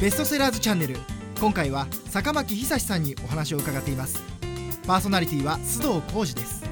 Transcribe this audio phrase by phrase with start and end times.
[0.00, 0.96] ベストセラーズチャンネル。
[1.40, 4.22] 今回は坂巻久さんにお話を伺っています。
[4.86, 6.64] パーソナリティは須藤浩二です。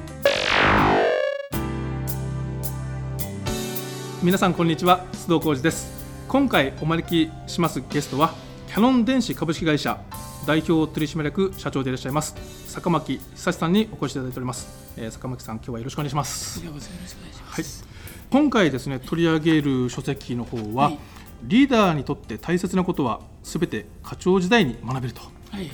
[4.23, 5.91] 皆さんこんにちは須藤浩二です。
[6.29, 8.33] 今回お招きしますゲストは
[8.69, 9.99] キャノン電子株式会社
[10.45, 12.33] 代表取締役社長でいらっしゃいます
[12.67, 16.63] 坂巻久さんにお越しいただいております、えー、坂巻さん今日はよろしくお願いします。
[16.65, 17.89] よろしくお願いします、はい、
[18.31, 20.99] 今回ですね取り上げる書籍の方は、はい、
[21.43, 25.21] リーダーにとって大切なことはすべて課長時代に学べると、
[25.51, 25.69] はい、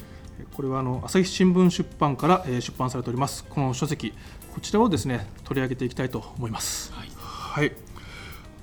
[0.53, 4.13] これはあの朝日新聞出版から出版されておりますこの書籍。
[4.53, 6.93] こちらをですね取り上げていきたいと思います。
[6.93, 7.71] はい、はい、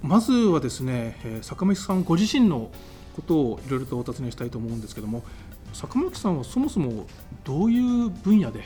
[0.03, 2.71] まずはですね坂巻さんご自身の
[3.17, 5.25] ことをいろいろとお尋ねしたいと思うんですけども
[5.73, 7.07] 坂巻さんはそもそも
[7.43, 8.63] どういう分野で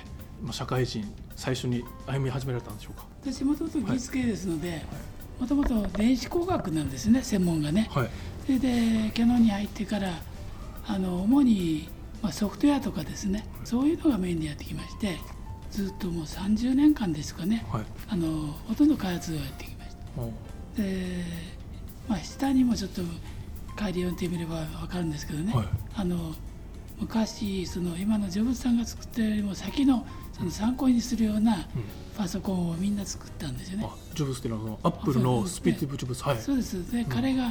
[0.51, 3.07] 社会人最初に歩み始められたんでしょうか？
[3.23, 4.85] 私もともと技術系ですので
[5.41, 8.11] もともと電子工学なんですね専門がね、はい、
[8.47, 10.11] それでキャノンに入ってから
[10.87, 11.89] あの主に
[12.25, 13.47] まあ、ソフトウェアとかですね。
[13.65, 15.19] そういうのがメインでやってきまして
[15.71, 19.95] ずっともう30年間ですかね、はい、あのほとんど開発をやってきまし
[20.77, 20.83] た。
[20.83, 21.23] で、
[22.09, 23.03] まあ、下にもちょっと
[23.77, 26.35] 帰り読んでみれば分かるんですけどね、はい、あの
[26.99, 31.67] 昔その今のジョブズさんが作ってるよりも先のその参考にするような
[32.17, 33.91] パソコンをみんな作ったんですよね。
[34.15, 36.91] ジョブズっていうのはアップルのスティーブ・ジョブズ、はい、そうです。
[36.93, 37.51] で、うん、彼が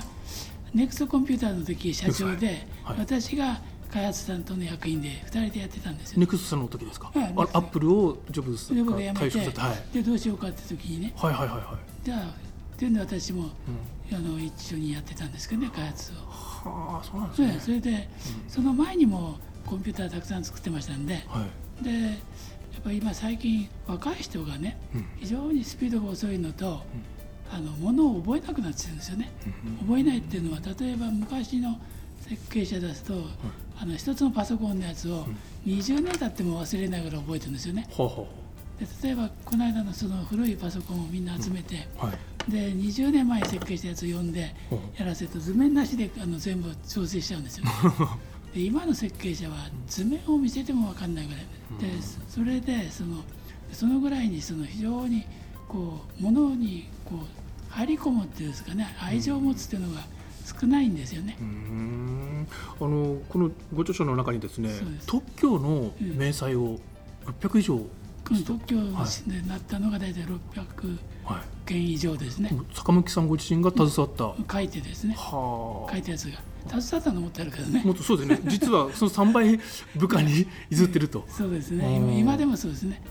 [0.73, 13.49] ネクストコンピューターの時社長で、はい、私が開発担当の役員で2人でやってたんですよ、ネクストさんの時ですか、はい、アップルをジョブズが辞めて、はい、でどうしようかって時にね、はいはいはいはい、じゃあっていうんで私も、
[14.11, 16.15] うん、あの一緒にやってたんですけどね開発を。
[16.15, 17.57] はあそうなんですね。
[17.59, 21.45] それで、うん、その前にもコンピューターたくさん作ってましたんで、は
[21.81, 22.17] い、で
[22.83, 26.81] ぱり今最近若い人がね、うん、非常にスピードが遅いのと、
[27.51, 29.31] あのものを覚えなくなってるんですよね。
[29.81, 31.79] 覚えないっていうのは例えば昔の
[32.19, 33.13] 設計者ですと、
[33.79, 35.25] あの一つのパソコンのやつを
[35.65, 37.87] 20年経っても忘れながら覚えてるんですよね。
[38.79, 42.13] で例えばこの間のその古いパソコンをみんな集めて、うんは
[42.47, 44.55] い、で20年前に設計したやつを読んで
[44.97, 47.71] やらせると図面なしであの全部調整しちゃうんですよ、ね。
[48.53, 49.55] で今の設計者は
[49.87, 51.41] 図面を見せても分かんないぐらい。
[51.79, 53.23] でそれでその
[53.71, 55.25] そのぐらいにその非常に
[55.67, 58.95] こうものにこう入り込むっていうんですかね。
[59.01, 60.01] 愛情を持つっていうのが
[60.45, 61.35] 少ないんですよね。
[62.79, 64.69] あのこのご著書の中にですね
[65.07, 66.79] 特許の明細を
[67.41, 67.89] 600以上、うん
[68.23, 68.93] 特許に
[69.47, 70.97] なったのが大体600
[71.65, 75.15] 件以上ですね、はい、坂巻さんご自身が携わった、書いてですね。
[75.17, 76.39] 書いたやつが。
[76.67, 77.81] 携わったの持ってあるけどね。
[77.83, 78.39] もっとそうですね。
[78.45, 79.59] 実はその3倍
[79.95, 81.25] 部下に譲ってると。
[81.29, 81.97] そうですね。
[81.97, 83.01] 今今でもそうですね。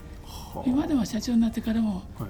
[0.67, 2.29] 今でも社長になってからも、はい、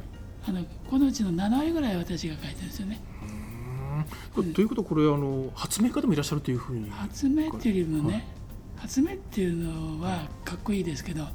[0.48, 3.00] あのこのうちの7割ぐらい私が書いてるんですよね。
[4.54, 6.91] ということはこれあの発明家でもいらっしゃるというふうに。
[6.91, 8.25] 発明っていうよりもね、はい、
[8.78, 11.32] 発明っていうのはかっこいいですけど、はい、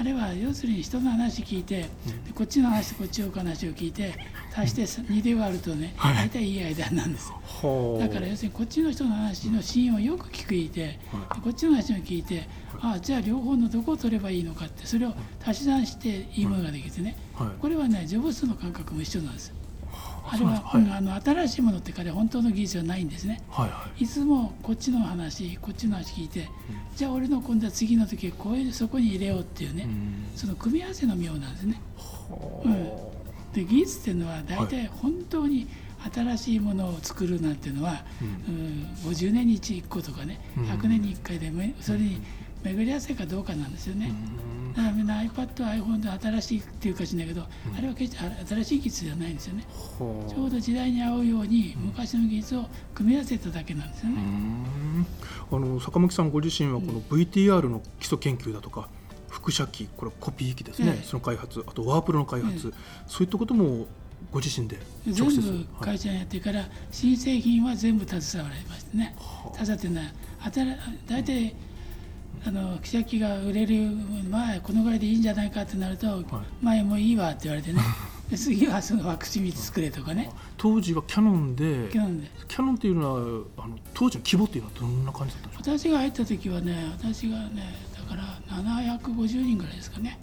[0.00, 1.86] あれは要するに人の話聞いて、
[2.28, 4.14] うん、こっちの話とこっちの話を聞いて
[4.56, 11.00] 足して2で割るとね、はい、大体いい間なんですだから要するにこっちの人の話のシーンをよく聞いて、
[11.42, 12.48] こっちの話を聞いて
[12.80, 15.14] ああじゃあ両方のどこを取ればいいのかってそれを
[15.44, 17.16] 足し算していいものができてね、
[17.60, 19.52] これはねジョブスの感覚も一緒なんです
[20.30, 26.46] あれは、はい、あの新しいものって彼本当の技術はないんですね、はいはい、いつもこっちの話こっちの話聞いて、うん、
[26.96, 31.80] じゃあ俺の今度は次の時こういうそこに入れようっていうね、うん、その組み合わせの妙なんですね、
[32.64, 32.68] う。
[32.68, 32.72] ん、
[33.52, 35.68] で技術っていうのは大体本当に
[36.12, 41.50] 新しいものを作るなんていうのは、うん、50年に1個とかね100年に1回で
[41.80, 42.22] それに
[42.62, 44.06] 巡り合わせかどうかなんですよね。
[44.08, 44.12] だ
[44.82, 49.64] からみんな iPad、iPhone で新しいっていうかしないけど、うん、あれは決して新しい技術じゃないんですよね。
[49.68, 54.18] ちょうど時代に合うように昔の技術を組み合わせただけなんですよね。
[55.50, 58.88] あの坂巻さんご自身はこの VTR の基礎研究だとか、
[59.30, 61.64] 輻射機これコピー機ですね、ええ、その開発。
[61.66, 63.86] あとワープロの開発、え、そういったことも
[64.30, 69.16] ご自身で全部会社にやってから、新製品は全部携わられましてね。
[69.54, 70.14] 携わってない
[71.08, 71.54] 大体
[72.46, 73.90] あの記者機が売れる
[74.30, 76.24] 前このぐらいでいいんじゃないかってなると、はい、
[76.62, 77.80] 前もういいわって言われてね。
[78.36, 80.30] 次はそのワクチン作れとかね。
[80.58, 88.22] 当時はキャノンでキャノンっていうのはあの当時の規模っていうのはどんな感じだったんですか私が入った時はね私がねだから
[88.98, 90.18] 750人ぐらいですかね。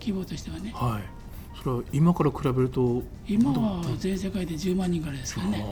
[0.00, 0.70] 規模としてはね。
[0.72, 1.22] はい。
[1.62, 5.64] それは今から比べると今は全世界で10万人ぐらいですからね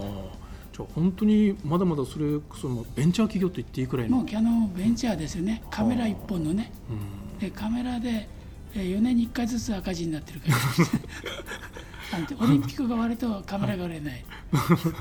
[0.80, 4.18] じゃ本当にまだまだそれそのベンチャー企業と言っていいくらいの。
[4.18, 5.62] もうキャノンベンチャーですよね。
[5.70, 8.28] カメラ1本のね、うん、でカメラで
[8.74, 10.56] 4年に1回ずつ赤字になってるから。
[12.40, 14.24] オリンピックが終わるとカメラが売れない。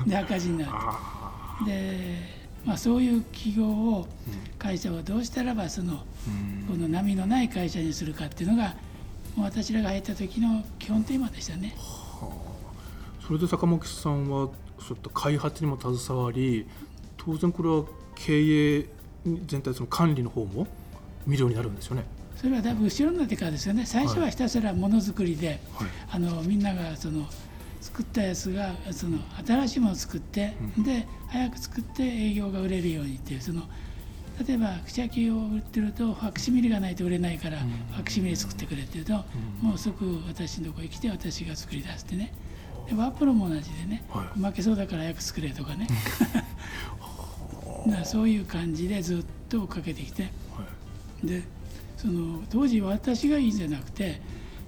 [0.06, 1.66] で赤字になる。
[1.66, 4.06] でまあ、そういう企業を
[4.58, 6.04] 会社をどうしたらばその
[6.68, 8.74] この波のない会社にするかっていうのが
[9.38, 11.74] 私らが入った時の基本テーマでしたね。
[11.78, 12.28] は
[13.22, 14.50] あ、それで坂本さんは
[14.80, 16.66] そういった開発にも携わり
[17.16, 17.84] 当然これは
[18.14, 18.86] 経営
[19.46, 20.66] 全体その管理の方も
[21.26, 22.04] 見るようになるんですよね。
[22.36, 23.84] それはだいぶ後ろになってからですよね。
[23.84, 27.26] 最初はひたすらものづくりで、はい、あのみんながその
[27.80, 33.62] 作ったやつがその新しいものを作って、うん、で早く作って営業が売れるようにっていうその
[34.46, 39.12] 例えば口焼きを売ってるとファクシミリがないと売れないから、ファクシミリ作ってくれって言うと、
[39.60, 42.32] もう即私のとこに来て私が作り出してね
[42.88, 45.86] でワープロも同じでね、はい、負けそうだから早く作れとかね。
[48.04, 50.28] そういう感じでずっと追っかけてきて、は
[51.24, 51.42] い、で
[51.96, 54.20] その当時私がいいんじゃなくて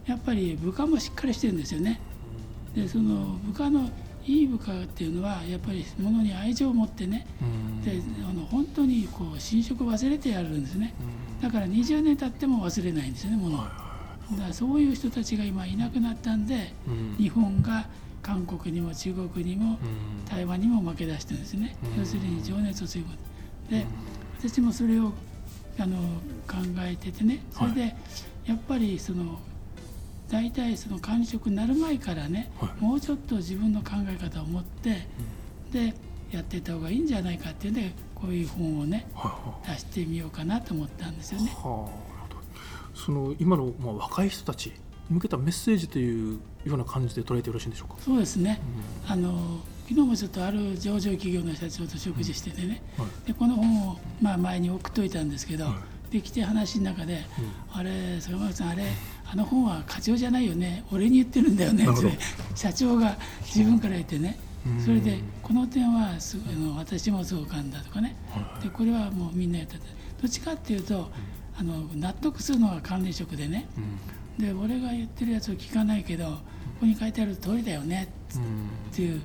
[0.07, 2.01] やっぱり部下もしっかりしてるんですよね。
[2.75, 3.91] でその部下の
[4.25, 7.27] いい部下っていうのはやっぱりものに愛情を持ってね。
[7.85, 10.95] であの本当にこう侵食忘れてやるんですね。
[11.43, 13.67] だから20年経っても忘れないんですよねもの
[14.37, 16.73] だからそういう人たちが今いなくなったんで
[17.19, 17.87] 日本が
[18.23, 19.79] 韓国にも中国にも
[20.29, 21.77] 台湾にも負け出してるんですね。
[21.99, 23.13] 要するに情熱を強いこ
[23.69, 23.87] とで。
[24.49, 25.13] 私もそれを
[25.79, 25.97] あの
[26.49, 27.45] 考えててね。
[27.53, 27.97] それで
[28.45, 29.39] やっぱりその
[30.29, 35.07] 大体その管理職になる前からね、はい、もうちょっと自分の考え方を持って、
[35.67, 35.95] うん、で
[36.33, 39.29] やっていった方がいいんじゃないかっていうんでこういう本をね、は
[39.67, 41.53] いはい、出してみようかなと思ったんですよね。
[41.55, 42.12] はあ、
[42.95, 44.73] その今の、まあ、若い人たちに
[45.11, 47.97] 向けたメッセージというような感じで捉えてよろしいんでしょうか？
[48.01, 48.61] そうですね、
[49.07, 55.73] うん、あの昨日もちょっとある上場企業の社長と食事しててね、うんはい、でこの本を、まあ、前に送っといたんですけど、は
[56.11, 57.25] い、できて話の中で
[57.73, 58.85] 「あれ坂本さんあれ
[59.31, 60.85] あの本は課長じゃないよね。
[60.93, 62.19] 俺に言ってるんだよね」って
[62.55, 64.39] 社長が自分から言ってね。
[64.85, 68.15] それでこの点はすあの私もそうかんだとかね。
[68.63, 69.81] でこれはもうみんなやってて。
[70.23, 71.11] どっちかっていうと
[71.59, 73.69] あの納得するのは管理職でね。
[74.39, 76.33] で俺が言ってるやつを聞かないけどこ
[76.81, 78.09] こに書いてある通りだよね。
[78.93, 79.21] っていう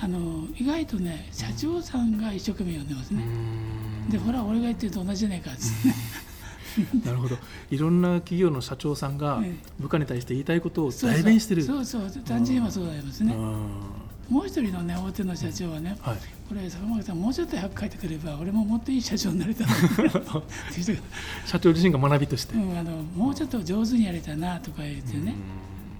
[0.00, 3.22] あの意外とね社長さんが一生懸命読んでますね。
[4.10, 5.50] でほら俺が言ってると同じじゃないか。
[5.50, 5.94] っつってね
[7.04, 7.36] なるほど。
[7.70, 9.42] いろんな企業の社長さんが
[9.78, 11.62] 部下に対して言いたいことを代弁してる。
[11.62, 12.10] そうそう。
[12.24, 13.34] 単純にはそうなりますね
[14.28, 16.16] もう一人のね大手の社長はね、はい、
[16.48, 19.64] これ坂本さんもうちょっと早く書いてくれば俺ももっといい社長になれた
[21.46, 25.34] 社長自身が学びとして、うん、あのもうちょっと上手にやれたなとか言ってね。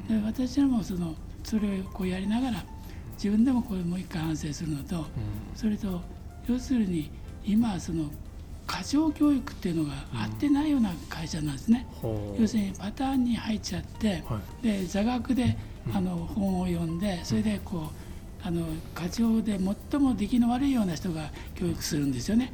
[0.09, 1.15] で私らもその
[1.45, 2.65] それをこうやりながら
[3.15, 5.07] 自分でもこれもう一回反省するのと、
[5.55, 6.03] それと
[6.49, 7.11] 要するに
[7.45, 8.11] 今その
[8.67, 15.57] 過剰教育っていうのが合ってないような会社なんですね、うん、要するにパターンに入っちゃって、はい、で座学で
[15.95, 19.59] あの本を読んでそれでこうあの過剰で
[19.91, 22.53] 最も出来の悪いような人が教育するんですよね。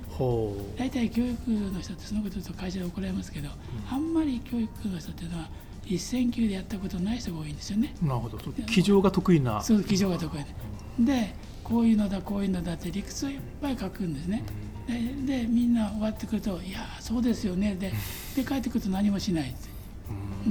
[0.79, 5.49] 大体教育の人ってそのことと会社で怒られますけど、うん、あんまり教育の人っていうのは
[5.85, 7.95] 一線級でやったことない人が多いんですよね。
[8.01, 8.39] なるほど。
[8.39, 9.61] 机上が得意な。
[9.61, 11.05] そう机上が得意。
[11.05, 17.93] で、でこういうのだこういうのだって理屈をいっぱい書くんですね、うんでみんな終わってくると「いやそうですよね」で
[18.35, 19.71] で帰ってくると何もしないって。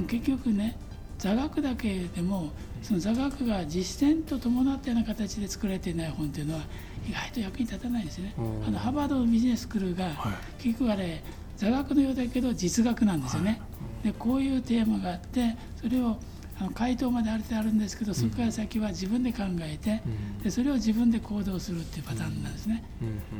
[0.08, 0.76] 結局ね
[1.18, 2.50] 座学だけでも
[2.82, 6.62] その座学が実践と伴ったような形で作られていない本っていうのは
[7.08, 8.34] 意外と役に立たないんですよね。
[8.66, 10.10] あのハーバードビジネススクールが、
[10.58, 11.22] 結局あれ
[11.56, 13.60] 座学のようだけど実学なんですよね。
[14.02, 16.18] でこういうテーマがあってそれを
[16.62, 20.00] あの回答まである程度あるんですけどそこから先は自分で考えて、
[20.44, 22.84] でそれを自分で行動するっていうパターンなんですね。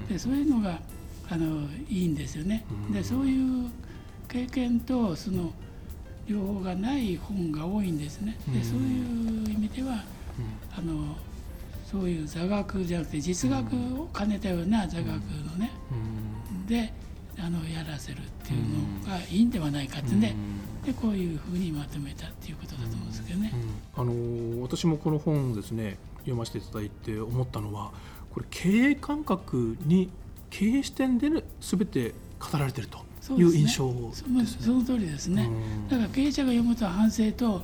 [0.08, 0.80] でそういうのが
[1.30, 2.64] あのいいんですよね。
[2.92, 3.70] でそういう
[4.28, 5.52] 経験とその
[6.26, 8.36] 両方がない本が多いんですね。
[8.48, 10.02] でそういう意味では、
[10.76, 11.16] あの
[11.88, 15.12] そういう座学じゃなくて実学を兼ねたような座学の
[15.58, 15.70] ね、
[16.66, 16.92] で
[17.44, 20.20] あのやらせるっていうのがいいんではないかってん。
[20.20, 20.34] で,、
[20.86, 23.52] でこういうふうにまとめたっていうことだと思うんですけどね。
[23.96, 27.90] あの私もこの本ですね読ませていただいて思ったのは
[28.30, 30.08] これ経営感覚に
[30.50, 31.28] 経営視点で
[31.60, 32.98] 全て語られていると
[33.34, 35.48] いう印象ね、ね、その通りですね、
[35.88, 37.62] だから経営者が読むと反省と、はい、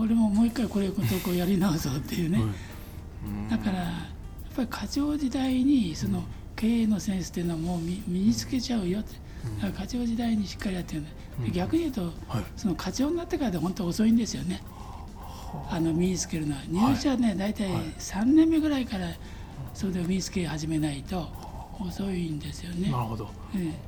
[0.00, 6.22] 俺ももう一回これことをこうやり直そうっていうね、はい、だからやっぱり課長時代にその
[6.60, 9.14] 経営のセンスっていうのはもう身につけちゃうよって、
[9.56, 11.00] だから課長時代にしっかりやってる。
[11.00, 11.44] ん。
[11.44, 14.62] で、逆に言うと、はい、その課長になってからで本当遅いんですよね、
[15.70, 15.80] あ。
[15.80, 16.62] の身につけるのは。
[16.68, 19.08] 入社ね、大体3年目ぐらいから
[19.72, 21.26] それで身につけ始めないと
[21.80, 22.90] 遅いんですよね。
[22.90, 23.78] なるほど、ええ、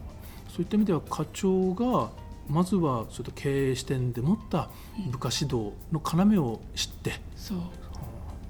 [0.49, 2.11] そういった意味では課長が
[2.49, 4.71] まずはちょっと経営視点で持った
[5.11, 7.59] 部下指導の要を知って、そう。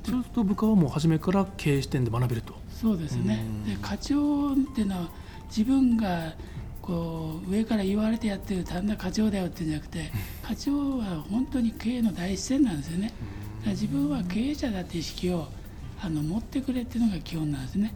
[0.05, 3.45] そうすると部下はもう初めから経営視点で学べるとそうですね。
[3.65, 5.09] で課長っていうのは
[5.47, 6.33] 自分が
[6.81, 10.11] こう上から言われてやってる単な課長だよっていうんじゃなくて
[10.43, 13.12] 課長は本当に経営の第一線なんですよね。
[13.67, 15.47] 自分は経営者だって意識を
[16.03, 17.95] あの持ってくれっていうのが基本なんですね。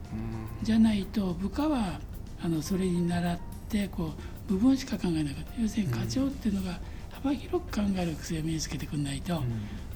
[0.63, 1.99] じゃないと部下は
[2.41, 3.39] あのそれに倣っ
[3.69, 4.13] てこ
[4.49, 5.61] う部分しか考えなかった。
[5.61, 6.79] 要するに課長っていうのが
[7.11, 9.43] 幅広く考える癖を身につけてくれないと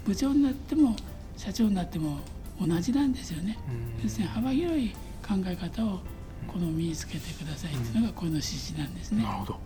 [0.05, 0.97] 部長になっても
[1.37, 2.19] 社長になっても
[2.61, 3.59] 同じなんですよね。
[4.03, 4.91] 要するに幅広い
[5.27, 6.01] 考え方を
[6.47, 9.23] この身につけてくださいというのがこの指示なんですね。
[9.23, 9.61] なるほど。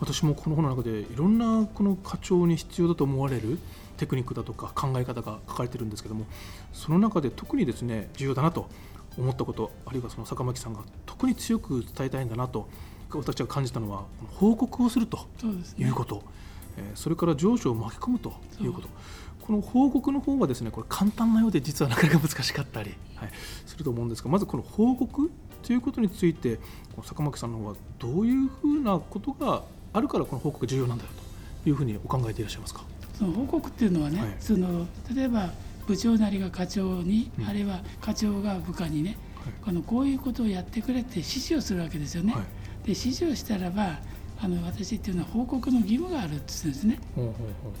[0.00, 3.58] 私もこの本の中でいろんなこの課長に必要だと思われる
[3.96, 6.26] テクニックだとか考え方が書かれてるんですけども
[6.72, 8.68] その中で特にですね重要だなと
[9.18, 12.68] 思ったことあるいはその坂巻さんが特に強く伝えたいんだなと
[13.12, 15.26] 私が感じたのは報告をすると
[15.78, 16.22] いうこと、
[16.94, 18.88] それから上司を巻き込むということ
[19.50, 23.30] この報告の方はですねこれ簡単なようで実はなかなか難しかったり、はい、
[23.66, 25.28] すると思うんですがまずこの報告
[25.64, 26.60] ということについて
[27.02, 31.10] 坂巻さんの方はどういうふうなことがあるからこの報告が重要なんだよ
[31.64, 32.84] というふうにお考えていらっしゃいますか？
[33.18, 35.50] その報告っていうのはね、はい、その例えば
[35.88, 42.34] 部長なりが課長に、うん、あるいは課長が部下にね、はい、このこういうことをやってくれって指示をするわけですよね。
[42.34, 42.46] はい、で
[42.90, 43.98] 指示をしたらば
[44.42, 46.98] あの私っていうのは報告の義務があるって言うんですね。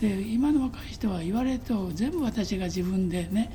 [0.00, 3.50] で今の若い人は言われると全部私が自分でね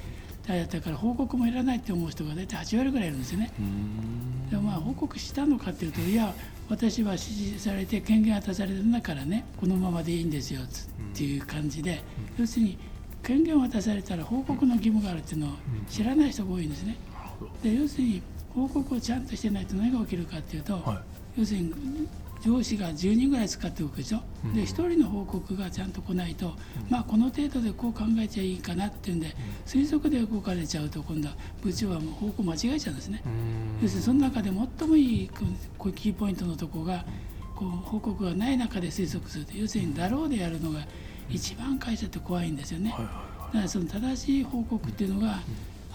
[0.48, 3.52] だったから報告もいらないって思う人が大体8割ぐらいいるんですよね。
[4.50, 6.34] でもまあ報告したのかっていうといや
[6.70, 10.66] 私は指示されて権限渡されたんだからねこのままでいいんですよっ
[11.16, 12.02] ていう感じで、
[12.40, 12.78] 要するに
[13.22, 15.50] 権限を渡されたら報告の義務があるっていうのを
[15.90, 16.96] 知らない人が多いんですね。
[17.64, 18.22] で要するに
[18.54, 21.04] 報告をちゃんとしてないと何が起きるかっていうと、は
[21.36, 21.74] い、要するに
[22.46, 26.54] 上司が10人ぐらい使っておくでしょ、うん、で1人の報告がちゃんと来ないと、うん、
[26.90, 29.36] まあこの程度でこう考えちゃいいかなっていうんで、
[29.66, 31.34] 推測で動かれちゃうと今度は
[31.64, 33.24] 部長はもう方向間違えちゃうんですね、
[33.82, 35.30] 要するにその中で最もいい
[35.78, 37.04] こうキーポイントのとこが
[37.56, 40.82] こう報告がない中で推測すると要するにだろうでやるのが
[41.30, 45.40] 一番会社って怖いんですよね、だからその正しい報告っていうのが、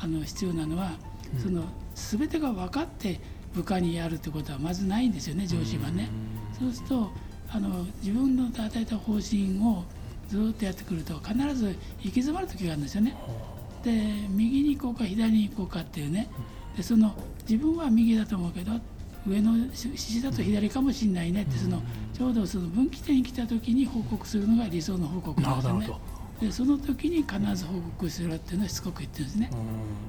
[0.02, 0.92] あの必要なのは、
[1.40, 1.62] その
[1.94, 3.20] 全てが分かって
[3.54, 6.08] 部下にやるってことはまずないんですよね上司はね。
[6.60, 7.10] そうすると
[7.52, 9.82] あの自分の与えた方針を
[10.28, 13.16] ずっとやってくると必ず行き詰まる時があるんですよね。
[13.82, 13.90] で
[14.28, 16.28] 右に行こうか左に行こうかっていうね
[16.76, 17.14] でその
[17.48, 18.72] 自分は右だと思うけど
[19.26, 25.90] 上の指示だと左かもしれないねってそのちょうどその分岐点に来た時に報告するのが理想の報告なんですよね。
[26.40, 29.50] でその時に必ず報告するっていうのはしつこく言ってるんですね。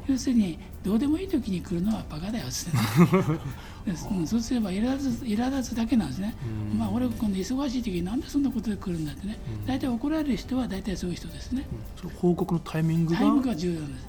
[0.07, 2.77] 要するにどうでもいい時に来るのはバカだよっつって
[3.91, 3.95] ね
[4.25, 6.33] そうすれば苛立つ苛立つだけなんですね。
[6.77, 9.37] まあ俺この忙しい時になんでそんなことで来るんだってね。
[9.65, 11.65] 大体怒られる人は大体そういう人ですね。
[11.99, 13.19] その報告のタイミングが？
[13.19, 14.07] タイミングが重要なんです。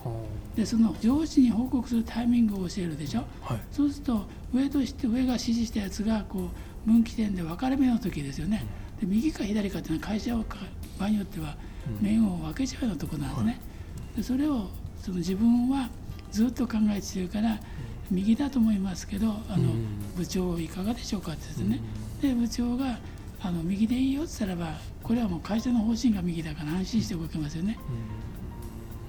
[0.57, 3.25] でその上司に報告するタイミングを教えるでしょ。
[3.41, 6.51] はい、そうすると上として上が指示したやつがこ
[6.87, 8.65] う分岐点で分かれ目の時ですよね。
[9.01, 10.45] で右か左かっていうのは会社を
[10.99, 11.57] 場合によっては
[12.01, 13.61] 面を分けちゃうようなところなんですね。
[14.17, 14.69] でそれを
[15.01, 15.89] その自分は
[16.31, 17.59] ずっと考えてるから
[18.11, 19.73] 右だと思いますけどあの
[20.17, 21.81] 部長いかがでしょうかってですね。
[22.21, 22.99] で部長が
[23.41, 27.79] あの右でいいよって言ったらばこれはもう会社の方針が右だから安心して動けますよね。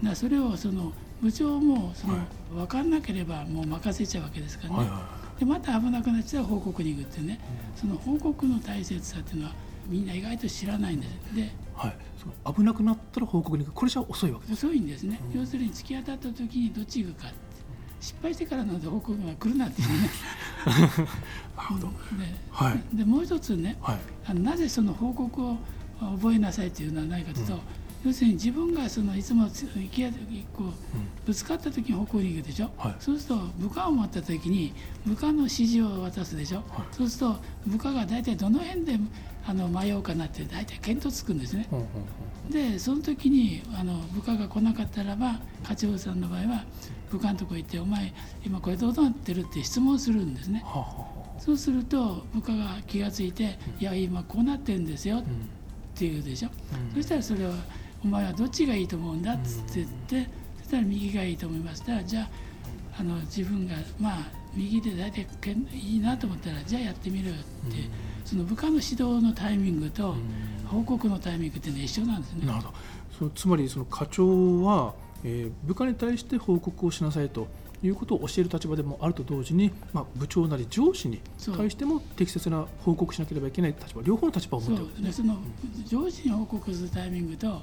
[0.01, 2.17] だそれをその部長もその、
[2.53, 4.89] 分かんなければもう任せちゃうわけですからね。
[5.39, 7.39] でまた危なくなっちゃう報告に行くってね、
[7.75, 9.53] その報告の大切さっていうのは
[9.87, 11.35] みんな意外と知らないんです。
[11.35, 13.75] で、はい、その危なくなったら報告に行く。
[13.75, 14.65] これじゃ遅いわけです。
[14.65, 17.31] 遅いんですね、うん、要するに突き当たった時にどっち行くか
[17.99, 20.09] 失敗してからの報告が来るなっていうね。
[20.65, 20.87] なる
[21.55, 21.93] ほどで,、
[22.51, 25.57] はい、でもう一つね、はい、あのなぜその報告を
[25.99, 27.59] 覚えなさいというのはないかというと、うん。
[28.05, 30.03] 要するに自分がそのいつも行き
[30.51, 30.71] こう
[31.25, 34.73] ぶつかった時に方向に行くでしょ、はい、そうすると部下を持った時に
[35.05, 38.99] 部下の指示を渡すでしょ、はい、そうすると部下が大体どの辺で
[39.45, 41.67] あの迷うかなって大体見当つくんですね。
[42.50, 46.65] でその時にあの部下が来なかったらば課長さんの場合は
[47.09, 48.13] 部下のとこ行って「お前
[48.45, 50.63] 今これどうなってる?」って質問するんですね。
[51.39, 55.23] そうすると部下が気が付いて「いや今こうなってるんですよ」っ
[55.95, 56.50] て言うでしょ。
[56.95, 57.53] そしたらそれは
[58.03, 59.88] お前はどっちがいいと思うんだっつって言っ
[60.25, 62.29] てそしたら右がいいと思いましたらじゃあ
[63.00, 65.25] あの自分がまあ右で大体
[65.73, 67.38] いいなと思ったらじゃあやってみるって、
[68.25, 70.15] その部下の指導のタイミングと
[70.67, 72.45] 報告のタイミングっていうのは一緒なんですね。
[72.45, 72.73] なるほど
[73.17, 77.47] そのつまりその課長は、えー、部下に対して報告をしなさいと
[77.83, 81.19] いうことを教える立場でもあると同時に、まあ、部長なり上司に
[81.55, 85.11] 対しても適切な報告しなければいけない立場両方の立場を持ってるんですね。
[85.11, 85.37] その
[85.85, 87.61] 上司に報告するタイミングと、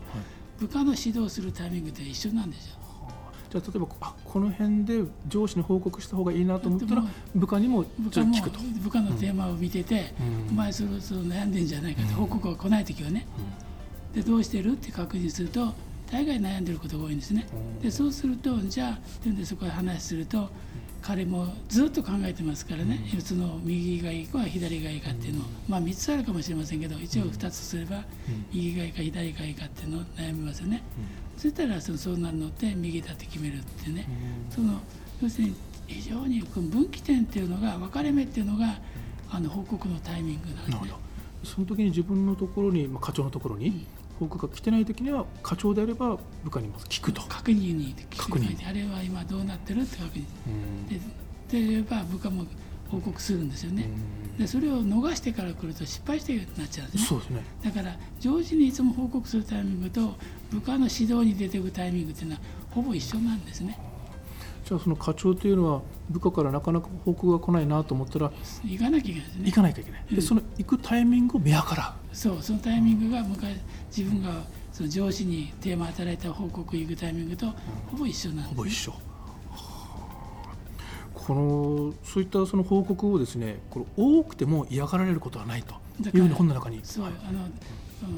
[0.59, 2.77] 部下の指導するタイミングって一緒なんですよ。
[3.51, 7.05] じゃあ例えばあこの辺で上司に報告した方がいいなと思ったら
[7.35, 8.61] 部下にもちょっと聞くと。
[8.83, 13.27] 部下のテーマを見てて、うん、お前そろそろ悩んでんじゃないかと報告が来ない時はね、
[14.15, 15.75] でどうしてるって確認すると
[16.11, 17.47] 大概悩んでることが多いんですね。
[17.83, 20.49] でそうするとじゃあってんでそこで話すると
[21.03, 25.41] 彼もずっと考えてますからね、うん、その右がいいか左がいいかっていうの。
[25.41, 28.05] を、まあ3つあるかもしれませんけど一応2つすれば
[28.53, 30.83] 右がいいか左がいいかっていうのを悩みますよね。
[31.37, 34.07] そしたらそのそうなるのって右だって決めるってね、
[34.51, 34.81] その
[35.23, 38.79] 要するに非常に分岐点っていうのが分かれ目っていうのが
[39.31, 40.89] あの報告のタイミングなんで。
[40.89, 41.11] すね。
[41.43, 43.87] その時に自分のところに、まあ、課長のところに、
[44.21, 47.23] 報告が来てない時には課長であれば部下にまず聞くと。
[47.23, 50.25] 確認に確認あれは今どうなってるって確認。
[50.89, 51.01] で
[51.49, 52.45] で言えば部下も
[52.91, 53.89] 報告するんですよね。
[54.39, 57.07] でそれを逃してから来ると失敗してなっちゃうんですね。
[57.07, 57.45] そうですね。
[57.65, 60.15] だから上司にいつも報告するタイミングと
[60.51, 63.79] 部下の指導に出ていくタイミングっていうのはほぼ一緒なんですね。
[64.67, 68.31] じゃあその課長というのは部下からなかなか報告が来ないなと思ったら
[68.65, 69.43] 行かなきゃいけないですね。
[69.47, 72.17] 行かなきゃいけない、うん、でその行くタイミングを見計らう。
[72.17, 73.57] そうそのタイミングが昔
[73.97, 77.47] 自分がその上司にテーマ与えた報告行くタイミングと
[77.91, 78.95] ほぼ一緒なんです、ね、ほぼ一緒。
[81.13, 85.75] このそういったその報告をですねこれ多くても嫌がられることはないと。
[86.01, 86.81] いうふうに本の中に。
[86.83, 87.47] そうあの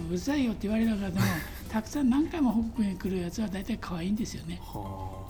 [0.08, 1.24] うるさいよって言われながらでも
[1.68, 4.60] たくさん何回も報告に来るやつは大体可愛いんですよね。
[4.62, 5.26] は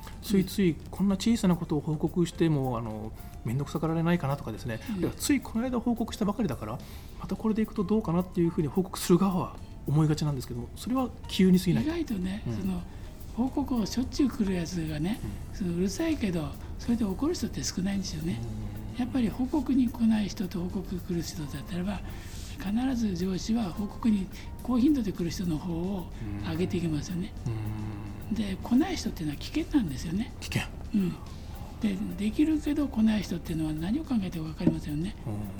[0.00, 3.12] あ、ついついこんな小さなことを報告してもあの
[3.44, 6.78] 面倒くさがられないかなとかですね、うん、ついこの間報告したばかりだから
[7.20, 12.82] またこれでいくとどうかなっていうふうに報告する側は思いがちなんですけどもそれは急に過ぎない意外とね、うん、その
[13.36, 15.20] 報告をしょっちゅう来るやつがね、
[15.52, 16.48] うん、そのうるさいけど
[16.78, 18.40] それで怒る人って少ないんですよね。
[18.98, 22.00] やっぱり報告に来ない人と報告来る人だったらば
[22.58, 24.28] 必ず上司は報告に
[24.62, 26.06] 高頻度で来る人の方を
[26.48, 27.32] 上げていきますよね。
[28.30, 30.32] で来ない人っていうのは危険なんですよね。
[30.40, 30.62] 危険、
[30.94, 31.14] うん、
[31.84, 35.14] でできるけど来ない人っていうのは何を考えてるか分かりませんよね。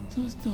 [0.09, 0.50] そうすると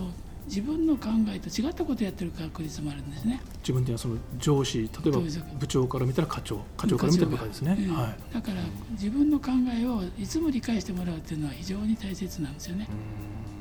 [0.46, 3.40] 自分の考えと違ったことをやってる確率もあるんですね。
[3.60, 5.20] 自分ではその上司、例えば
[5.60, 7.76] 部長から見たら課長、課長から見たら部下ですね。
[7.78, 8.60] うん、はい、だから
[8.92, 12.88] 自分の考えをいつも理解してもらうっていうのは非常に大切なんですよね。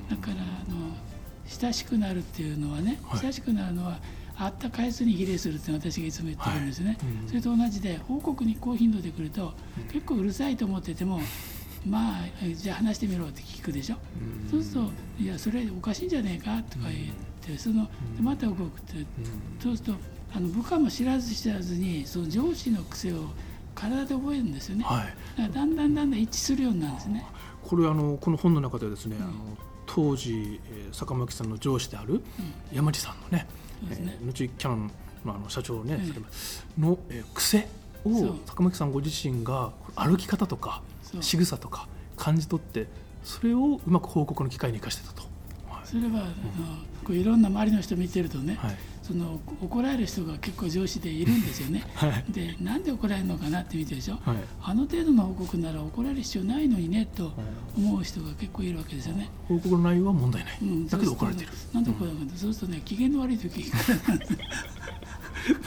[0.10, 0.38] だからあ
[0.72, 0.96] の
[1.46, 4.00] 親しくなるっていうのはね、はい、親しくなるのは
[4.36, 7.12] 会った回数に比例するって私がいつも言ってるんですね、はい。
[7.24, 11.20] うん、それと同じで報告に高頻度で来ると、うん、結構うるさいと思ってても
[11.88, 14.92] まあじゃあ話してみろって聞くでしょ、うん、そうすると
[15.24, 16.96] 「いやそれおかしいんじゃねえか」とか言っ
[17.42, 17.88] てその
[18.20, 19.06] また動くって
[19.62, 20.00] そうすると
[20.36, 23.26] あの部下も知らず知らずにその上司の癖を
[23.74, 27.26] 体で覚えるんですよね、はい、だんだんだんだん一致するようになるんですね。
[27.64, 29.32] これあのこの本の中ではですね、あの
[29.86, 32.22] 当時、えー、坂巻さんの上司である
[32.72, 33.48] 山地さんのね,、
[33.84, 34.92] うん、ねえー、後キャノン
[35.26, 35.96] のあの社長ね、
[36.78, 37.68] うん、の、えー、癖
[38.06, 40.82] を坂巻さんご自身が歩き方とか
[41.22, 42.88] 仕草とか感じ取って
[43.24, 45.24] それをうまく報告の機会に生かしてたと。
[45.68, 46.26] はい、それは、うん、あの
[47.04, 51.84] こういろんな周りの人見てるとね、はい、その怒られる人が結構上司でいるんですよね。
[51.96, 57.32] はい、でなんで怒られるのかなって見てるでしょ、はい、あの程度の報告なら怒られる必要ないのにねと
[57.78, 59.30] 思う人が結構いるわけですよね。
[59.48, 61.52] 報告の内容は問題ない、うん、だけど怒られてる。
[61.74, 62.26] なんで怒られる？
[62.26, 63.66] か、うん、そうするとね機嫌の悪い時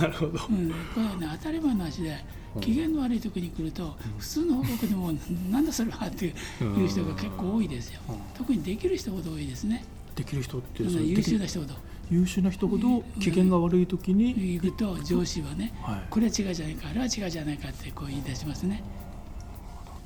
[0.01, 2.42] なるほど、うん、これはね当たり前の話で。
[2.61, 5.13] 機嫌の悪い時に来ると、普通の報告でも
[5.51, 8.01] なんだそれはっていう人が結構多いですよ、
[8.35, 9.85] 特にできる人ほど多いですね。
[10.15, 11.75] できる人って優秀な人ほど。
[12.11, 18.83] 優秀な人ほど機嫌が悪い時に行くと上司はね、はい、これは違うじゃないかあれは違うじゃないかってこう言い出しますね。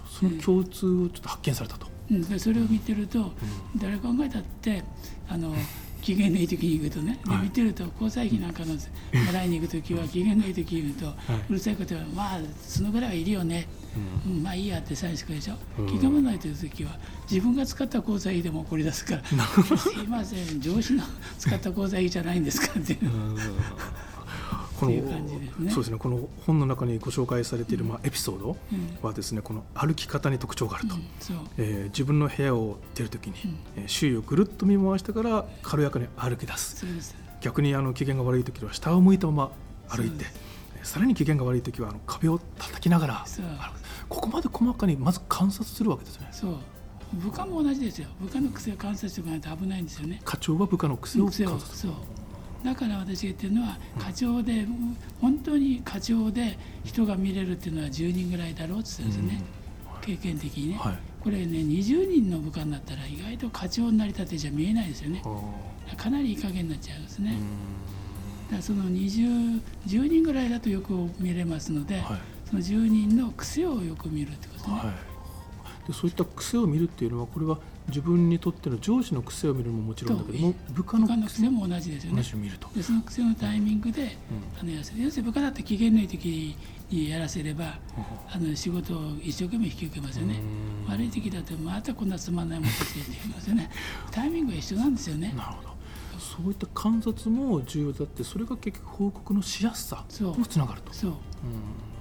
[0.08, 3.32] その共通をちょっと発見されたと、うん、でそれを見てると、
[3.76, 4.84] 誰考えたって
[5.28, 5.52] あの
[6.06, 8.78] 機嫌のいい時に行くとね、で見てると交際費なんかのも
[9.34, 11.06] らいに行く時は機嫌のいい時に言うと、
[11.50, 13.66] うるさいことはまあそのぐらいはいるよね、
[14.24, 16.96] うん、まあいいやってサインしてくるでしょ、う気が向ないという時は
[17.28, 19.22] 自分が使った交際費でも怒り出すから
[19.76, 21.02] 「すいません上司の
[21.40, 23.10] 使った交際費じゃないんですか」っていう。
[24.78, 28.56] この、そうですねこの本の中にご紹介されている、まあ、エピソード
[29.02, 30.98] はですね、この歩き方に特徴があると、う
[31.58, 33.36] え自分の部屋を出るときに、う
[33.76, 36.86] え周囲をぐるっと見回してから軽やかに歩き出す。
[37.40, 39.52] 逆にあの機嫌が悪い時は下を向いたまま
[39.88, 40.24] 歩いて
[40.82, 43.24] さらに機嫌が悪い時はあの壁を叩きながら
[44.08, 46.28] ここまで細かにまず観察するわけですね。
[46.30, 46.56] そう。
[47.14, 48.08] 部下も同じですよ。
[48.20, 50.20] 部下の癖を観察しておかないと危ないんですよね。
[50.24, 51.92] 課長は部下の癖を観察する
[52.66, 54.66] だから私が言ってるのは課長で、
[55.20, 59.44] 本当に課長で人が見れるっていうのは10人ぐらいだろうって言ってたんですよね、
[60.02, 65.22] 経験的にね、はい、これね20人の部下になったら意外と課長になりたてじゃ見えないですよね。
[65.96, 67.36] かなりいい加減になっちゃうんですね。
[68.46, 74.94] だからその20 10人ぐらいだとよく見れますので、はい、その住人の癖をよく見るってことね、はい、
[75.86, 81.48] でそういった癖を見るっていうのはこれは自分にとっての上司の癖を見るのももちろんだけども部下の癖。
[81.48, 82.22] も同じですよね。
[82.74, 84.08] でその癖のタイミングで、うん、
[84.60, 86.56] あの要するに部下だって機嫌のいい時
[86.90, 87.78] にやらせれば、
[88.28, 90.40] あの仕事を一生懸命引き受けますよね。
[90.88, 93.70] 悪い時だとまたこんなつまんないものしてって言いますよね。
[94.10, 95.32] タイミングが一緒なんですよね。
[95.36, 95.76] なるほど。
[96.18, 101.12] そういった観察も重要だってそれが結局報告のしやすさにつながるとそう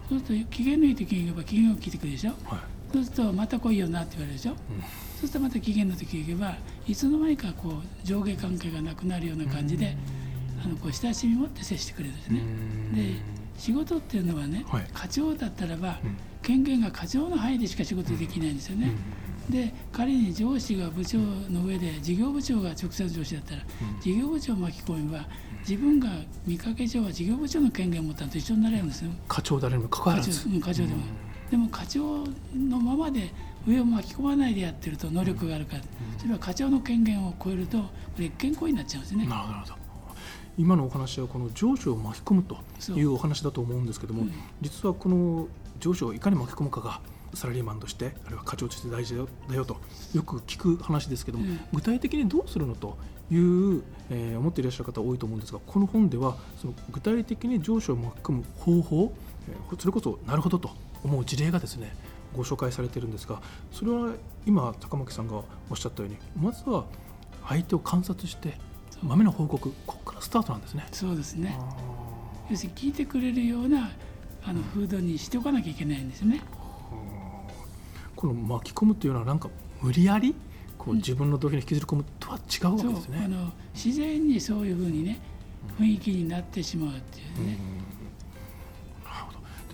[0.09, 2.59] そうすると機嫌のいい時に言えば機嫌を聞いてくるでしょ、はい、
[2.93, 6.55] そうするとまた来いよなって言われるでしょ、うん、そうするとまた機嫌の時に言えば
[6.87, 9.95] いつの間にかこう上下関係がなくなるような感じで
[10.63, 12.41] あのこう親しみ持って接してくれるんですね。
[12.93, 18.91] で仕事っていうのはね、はい、課長だったらば、うん、権限が課長の範囲でしか仕事できないんですよね。
[19.49, 23.61] で仮に上司が部長の上で事業部長が直接上司だったら、
[24.01, 25.25] 事業部長を巻き込めば
[25.67, 26.09] 自分が
[26.45, 29.11] 見かけ上は事業部長の権限を持ったのと一緒になれるんですよ。
[29.27, 30.49] 課長誰も関わらず。
[30.59, 31.03] 課長でも、
[31.51, 32.23] でも課長
[32.55, 33.31] のままで
[33.67, 35.83] 上を巻き込まないでやってると能力があるから、
[36.17, 37.83] それは課長の権限を超えると
[38.19, 39.25] 越権行為になっちゃうんですね。
[39.25, 39.85] なるほど。
[40.57, 42.57] 今のお話はこの上司を巻き込むと
[42.93, 44.31] いうお話だと思うんですけども、うん、
[44.61, 45.47] 実はこの
[45.79, 47.01] 上司をいかに巻き込むかが
[47.33, 49.15] サラリーマンとしてあるいは課長として大事
[49.49, 49.77] だよと
[50.13, 52.97] よく聞く話ですけども、うん、具体的にどうするのと
[53.29, 59.13] いう、えー、思っていらっしゃる方多いと思うんですがこの本ではその具体的に上司を巻き込む方法、
[59.49, 60.69] えー、それこそなるほどと
[61.05, 61.95] 思う事例がですね
[62.35, 63.41] ご紹介されているんですが
[63.71, 64.13] それは
[64.45, 65.35] 今高巻さんが
[65.69, 66.85] おっしゃったようにまずは
[67.47, 68.57] 相手を観察して
[69.01, 70.87] 豆の報告ここからスタートなんですね。
[70.91, 71.57] そうですね
[72.49, 73.91] 要するに聞いてくれるような
[74.43, 76.41] あの風土にしておかなきゃいけないんですね。
[78.15, 79.49] この巻き込むというのはなんか
[79.81, 80.35] 無理やり
[80.77, 83.21] こう自分の動機に引きずり込むとは違うわけですね。
[83.25, 85.19] あの自然にそういうふうにね
[85.79, 87.45] 雰囲気になってしまうっていうね。
[87.45, 87.84] なるほど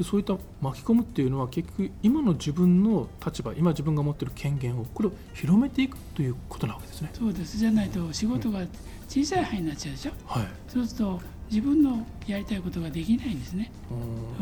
[0.01, 7.11] でそういった巻き込むっていうのは結局今の自分の立場今自分が持っている権限をこれを広めていくということなわけですね。
[7.13, 7.57] そうです。
[7.57, 8.61] じゃないと仕事が
[9.07, 10.11] 小さい範囲になっちゃうでしょ？
[10.25, 13.71] はい、そうすると自分のやりたいことができないんですね。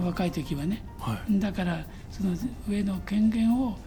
[0.02, 2.36] 若い時はね、はい、だからその
[2.70, 3.78] 上の権限を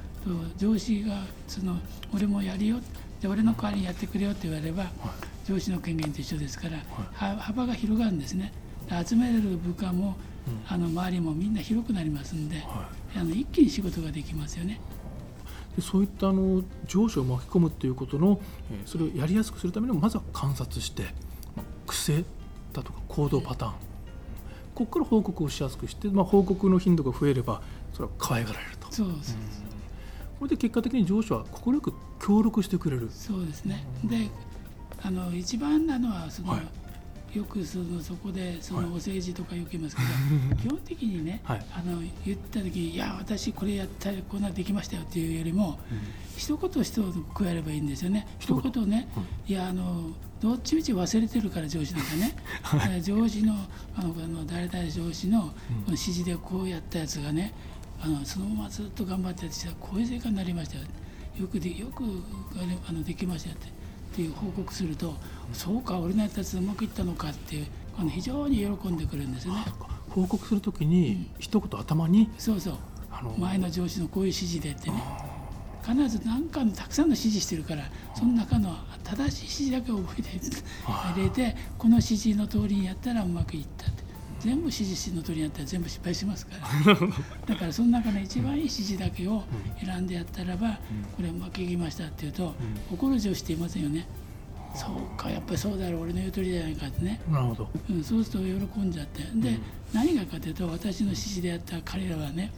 [0.59, 1.79] 上司がその
[2.15, 2.77] 俺もやるよ。
[3.21, 4.93] で俺の代わりにやってくれよって言われれば、はい、
[5.47, 6.79] 上司の権限と一緒ですから、
[7.15, 8.53] はい、幅が広がるんですね。
[9.07, 10.15] 集める部下も、うん、
[10.69, 14.81] あの周りもみんな広くなりますんで、はい、あの一気に仕事ができますよね。
[15.77, 21.05] でそういったあの上司を巻き込むっていうことの、えー、それをやりやすくするためにもまずは観察して、
[21.57, 22.25] まあ、癖
[22.73, 23.73] だとか行動パターン、
[24.75, 28.93] ここから報告をしやすくして、まあ、報告の頻度が増えればそれは可愛がられると。
[28.93, 29.39] そうです、う。
[29.39, 29.73] ん
[30.39, 33.09] これで結果的に上司は快く協力してくれる。
[33.11, 33.87] そうですね。
[34.05, 34.29] で
[35.05, 36.61] あの一番なのはその、はい、
[37.35, 45.99] よくそのそこでそのお政治とかよく言いますけど、はい、基本的にね、はい、あの言った時に「いや私これやったらこんなできましたよ」っていうよりも、うん、
[46.37, 48.27] 一言一言加えればいいんですよね。
[48.39, 48.73] 一言。
[48.89, 53.55] ね、うん、いやあのどっちみち忘れてるから上司なんかね、はい、 上司の
[53.95, 55.55] あの誰々上司の
[55.87, 57.53] 指示でこうやったやつがね
[58.03, 60.85] あのそのままずっと頑張ってやってこういう成果になりましたよ。
[61.41, 62.05] よくでよく
[62.89, 63.69] あのできましたよって
[64.13, 65.15] っていう報告すると、
[65.55, 67.67] そうか俺のやつうまくいったのかっていう
[67.99, 69.55] あの非常に喜んでくるんですね。
[70.11, 72.75] 報告するときに、一言頭に、そうそう。
[73.11, 75.03] あの前の上司のこういう指示でってね。
[75.83, 77.83] 必ず何かのたくさんの指示してるから
[78.15, 80.29] その中の正しい指示だけ覚えて
[80.87, 84.02] 入れてこの指示の通りにやったらうまくいったって
[84.43, 86.95] 全部指示の通りにやったら全部失敗しますから。
[87.47, 89.45] だからその中の一番いい指示だけを
[89.85, 90.81] 選んでやったらば、
[91.17, 92.55] これうまくいきましたっていうと、
[92.91, 94.07] 心上していませんよね。
[94.75, 97.21] そうかやっぱりそうだろう俺の言う通りじゃないかってね。
[97.29, 99.23] なるほど、うん、そうすると喜んじゃって。
[99.23, 102.53] で、うん、何がかというと私の指示でやった彼らはね、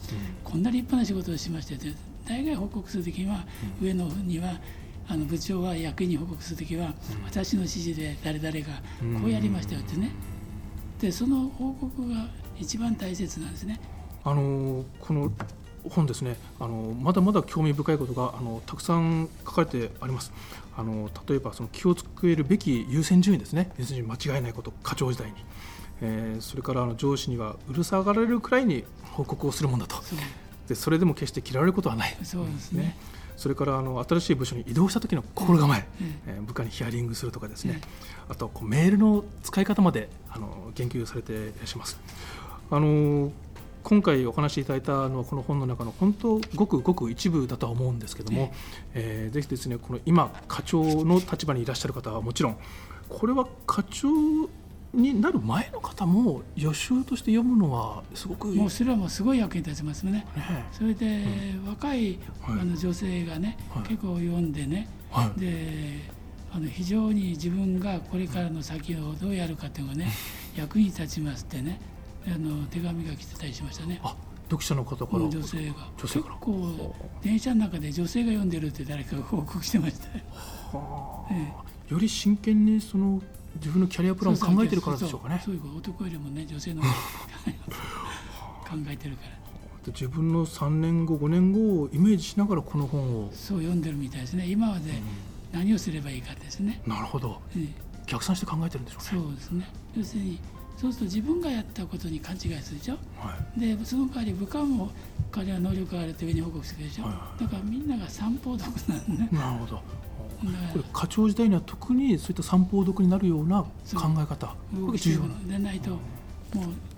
[0.45, 1.93] うん、こんな立派な仕事をしましたって
[2.25, 3.45] 大概報告する時は、
[3.81, 4.59] 上のには
[5.07, 6.93] あの部長は役員に報告する時は、
[7.25, 10.11] 私の指示で誰々がこうやりましたよってね、
[10.99, 12.27] でその報告が
[12.57, 13.79] 一番大切なんですね。
[14.23, 15.31] あのこの
[15.89, 16.37] 本ですね。
[16.59, 20.31] あのまだまだ興味深いことがあのたくさん書かれてあります。
[20.77, 23.71] あの例えばその気をつけるべき優先順位ですね。
[23.77, 25.35] 要するに間違いないこと課長時代に、
[26.01, 29.95] えー、それからあの上司にはうるさがられるくらいに報告をするもんだと。
[30.67, 32.17] でそれでも決して嫌われることはない。
[32.23, 32.97] そうですね、
[33.37, 37.81] それからあの新しい部署に移動した時の心構え、うん、えー、部下にヒアリングするとかですね、
[38.27, 41.99] うん、あとこうメールの使い方まであの言及されていらっしゃいます。
[42.71, 43.31] あの
[43.83, 48.51] 今回お話しいただいたのはこの本の中の本当ごくごく一部だとは思うんですけども、
[48.95, 52.57] えー、ぜひですねこの今課長の立場にいらっしゃる方はもちろん
[53.07, 54.07] これは課長
[54.95, 60.11] になる前の方も予習として読むのはすごくもうそれはもうすごい役に立ちますね。
[60.11, 60.25] ね
[60.71, 61.05] それで、
[61.63, 65.99] うん、若い、あの女性がね、はい、結構読んでね、はい、で
[66.51, 70.11] あの非常に自分がこれからの先をどうやるかというのがね
[70.55, 71.79] 役に立ちますってね
[72.25, 74.01] あの手紙が来てたりしましたね。
[74.45, 75.29] 読者の方から？
[75.29, 75.89] 女性が。
[75.97, 76.35] 女性から。
[76.35, 80.07] 結構電車の中で女性が読んでるって誰かが報告してました
[80.77, 81.53] はあ、え
[81.89, 83.21] え、より真剣にその
[83.55, 85.41] 自分のキャリアプランを考えてるからでしょうかね。
[85.43, 86.87] そういう男よりもね女性の 考
[88.87, 89.45] えてるから。
[89.87, 94.47] 自分の3年後5年後をイメージしながらこの本をそう読んでるみたいですね。
[94.47, 95.01] 今まで
[95.51, 97.67] 何をすればいいかですね、うん、なるほど、ええ、
[98.07, 99.21] 逆算して考えてるんでしょうね。
[99.21, 99.69] そうですね。
[99.95, 100.39] 要するに
[100.77, 104.91] そうすると自分がやったことに勘違いするでしょ、はい、でその代わり部下も
[105.31, 109.29] 彼は能力があるって上に報告するでしょ、はいはい、だからみんなが三方読なんね。
[109.31, 109.81] なるほど
[110.73, 113.69] これ課長時代には特にそういった三方読になるような考
[114.19, 114.55] え方
[114.85, 116.01] これ重要でないともう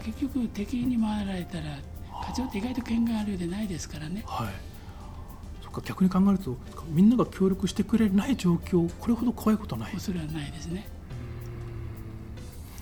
[0.03, 1.77] 結局敵に回られたら
[2.25, 4.23] 課長って意外と権限あるようでないですからね。
[4.25, 4.47] はい。
[5.63, 6.57] そっか逆に考えると
[6.89, 9.93] みんなが協力してくれない状況これほど怖いことはない。
[9.99, 10.87] それはないですね。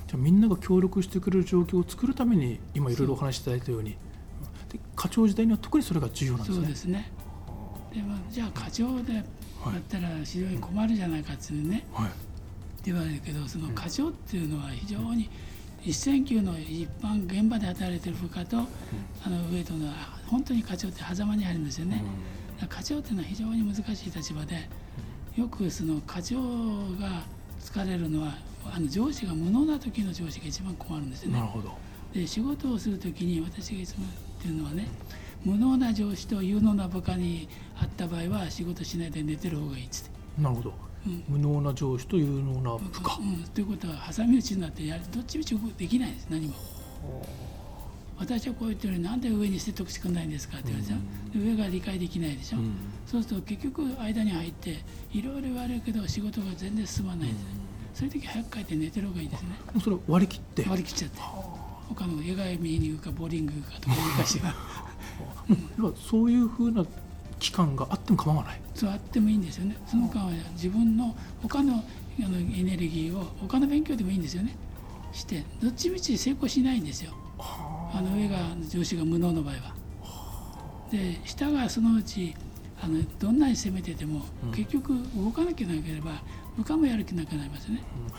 [0.07, 3.97] じゃみんなが協力してくれる状況を作るために今いろいろお話しいただいたように。
[4.71, 6.55] で課長時代には特にそれが重要なんですね。
[6.55, 7.11] そうですね。
[7.93, 9.23] でもじゃあ課長で
[9.71, 15.29] だったら非常に困るじゃないかっていうね、はい、って言われるけどその課長っていうのは非常に
[15.83, 18.65] 一線級の一般現場で働いてる部下と、うん、
[19.25, 19.91] あの上との
[20.27, 22.03] 本当に課長って狭間にあるんですよね。
[22.61, 24.67] うん、課長っていうのは非常に難しい立場で
[25.37, 26.37] よくその課長
[26.99, 27.23] が
[27.59, 28.33] 疲れるのは
[28.73, 31.39] あの上司が無能な時の上司が一番困るんですよね。
[31.39, 31.77] なるほど。
[32.13, 34.87] で仕事をする時に私がいつも言ってるのはね
[35.45, 37.47] 無能な上司と有能な部下に
[37.79, 40.41] 会った場合は仕事しないで寝てる方がいいっつって。
[40.41, 40.73] なるほど、
[41.05, 46.53] うん、無能な上司と有能な部下、うん、ということは挟み撃ちになってやどっちみちできないです何も。
[48.17, 52.73] 私はこう言ってるのになんで上に説得してくれないんですかって言われて、うん、上が理解できないでしょ、うん、
[53.05, 54.77] そうすると結局間に入って
[55.11, 57.45] いろいろ言われるけど仕事が全然進まないです、
[57.95, 59.49] そういう時早く帰って寝てる方がいいですね。
[59.83, 60.63] それ割り切って。
[60.63, 61.21] 割り切っちゃって。
[61.89, 64.39] 他の映画見に行くかボーリングかとか昔
[65.19, 65.45] は
[65.79, 66.85] うん、そういうふうな
[67.39, 68.61] 期間があっても構わない。
[68.73, 69.77] そうあってもいいんですよね。
[69.87, 71.83] その間は自分の他の
[72.17, 74.55] あのエネルギーを他の勉強でもいいんですよね。
[75.11, 77.13] してどっちみち成功しないんですよ。
[77.39, 78.01] あ。
[78.01, 78.37] の上が
[78.69, 79.75] 上司が無能の場合は。
[80.91, 82.35] で下がそのうち
[82.81, 84.21] あのどんなに攻めてても、
[84.53, 86.21] 結局動かなきゃなければ
[86.57, 88.13] 部下もやる気なくなりますね、うん、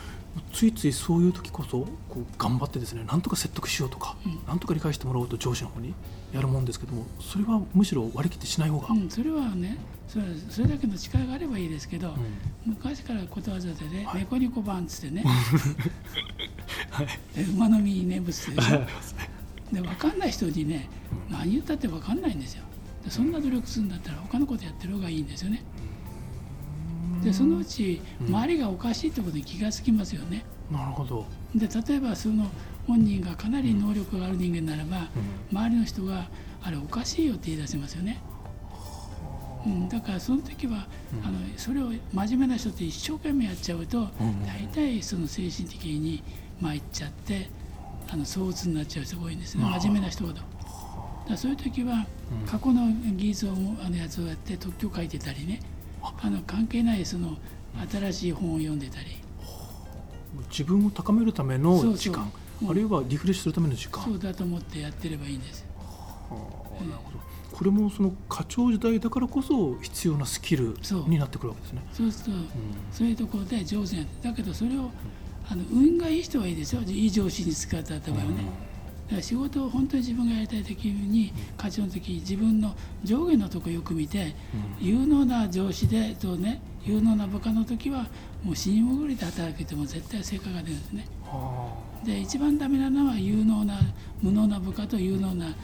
[0.53, 5.93] ついついそういう時こそこう頑張ってですねなんとか説得しようとか、うん、なんとか理解してもらおうと上司の方に
[6.33, 12.13] やるもんですけどもそれはむしろ割り切ってしない方が、うん、それはねそれそれだけの力があればいいですけど、
[12.65, 15.21] 昔からことわざでね、はい、猫に小判つってね、
[16.91, 17.07] はい、
[17.53, 18.87] 馬の実に念仏って、ね、
[19.73, 20.87] で分かんない人にね
[21.29, 22.63] 何言ったって分かんないんですよ。
[23.09, 25.61] そんな努力するんだったら他のことやってる方がいいんですよね。
[27.23, 30.45] でそのうち周りがおかしいってことに気が付きますよね。
[30.71, 31.25] なるほど。
[31.55, 32.49] で例えばその
[32.85, 35.07] 本人がかなり能力がある人間ならば、
[35.51, 36.29] 周りの人が
[36.63, 38.21] 「あれおかしいよ」って言い出せますよね。
[39.65, 40.87] うん、だからその時は、
[41.23, 44.07] あのそれを真面目な人って一生懸命やっちゃうと、
[44.45, 46.23] 大体その精神的に
[46.61, 47.49] 参っちゃって
[48.09, 49.63] あの躁鬱になっちゃう人が多いんですね。
[49.63, 50.41] 真面目な人ほど。
[51.27, 52.05] だそういう時は
[52.45, 53.51] 過去の技術を
[53.83, 55.59] あのやつをやって特許書いてたりね
[56.01, 57.37] あの関係ないその
[57.91, 59.17] 新しい本を読んでたり。
[60.49, 62.31] 自分を高めるための時間。
[62.67, 64.03] あるいはリフレッシュするための時間。
[64.03, 65.63] そうだと思ってやってればいいんです、
[66.29, 66.35] は
[66.79, 67.17] あ、なるほど。
[67.55, 70.75] これもその課長時代だからこそ必要なスキル
[71.07, 71.83] になってくるわけですね。
[71.93, 72.47] そうすると、うん、
[72.91, 74.91] そういうところで上手にだけどそれを
[75.49, 76.81] あの運がいい人はいいですよ。
[76.81, 78.41] いい上司に使った場合はね、うんだ
[79.09, 84.35] から仕事を本当に自分がやりたい時に課長の時自分の上下のとこよく見て、
[84.79, 88.07] 有能な上司でとね有能な部下の時は
[88.43, 91.07] もう死に潜りで働けても絶対成果が出るんですね。
[92.05, 93.79] で一番ダメなのは有能な
[94.21, 95.55] 無能な部下と有能な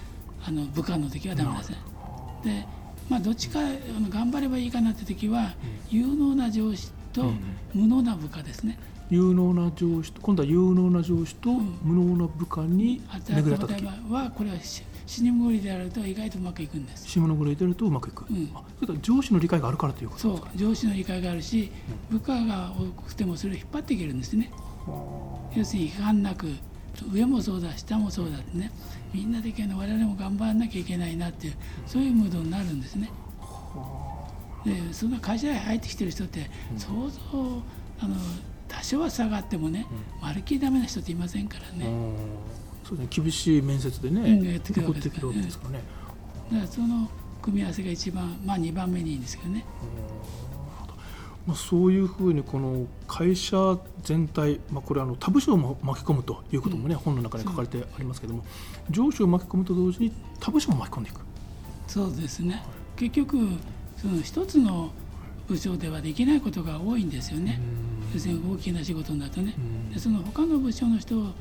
[0.45, 1.77] あの部下の時はダメですね。
[2.43, 2.65] で
[3.09, 3.63] まあどっちかあ
[3.99, 5.53] の頑張ればいいかなって時は、
[5.89, 7.31] 有能な上司と
[7.73, 8.77] 無能な部下ですね。
[9.13, 14.55] 有能な上司と今度は有能な上司と無能な部下に巡られた時はこれは
[15.05, 17.07] 死に潜りであると意外とうまくいくんです。
[17.07, 18.49] 死に潜りであるとうまくいく、うん、
[18.85, 21.71] それ上司の理解があるからということですか、そう上司の理解があるし、
[22.09, 24.49] 部下が多くてもそれを引っ張っていけるんですね。
[25.55, 26.47] 要するに批判なく
[27.11, 28.71] 上もそうだ下もそうだってね。
[29.13, 31.53] みんなできるの我々も頑張らなきゃいけないなっていう
[31.85, 33.11] そういうムードになるんですね。
[34.65, 37.61] でそんな会社に入ってきてる人って想像
[37.99, 38.15] あの
[38.67, 39.85] 多少は差があってもね、
[40.21, 41.85] まるっきりダメな人っていませんからね。
[42.83, 45.83] そうですね厳しい面接でね、うん、やってくるわけですからね。
[46.51, 47.09] だからその
[47.41, 49.65] 組み合わせが一番、まあ、2番目にいいんですけどね。
[51.45, 58.45] まあ、そういうふうにこの会社全体、まあ、これあの他部署を巻き込むということもね、うん、本の中に書かれてありますけれども
[58.89, 61.19] 上司を巻き込むと同時に他部署も巻き込んでいく。
[61.87, 62.63] そうですね。
[62.95, 63.37] 結局
[63.97, 64.91] その一つの
[65.47, 67.59] 部署ではできないことが多いんですよね
[68.13, 69.55] 要するに大きな仕事になるとね。
[69.93, 71.31] でその他の部署の人を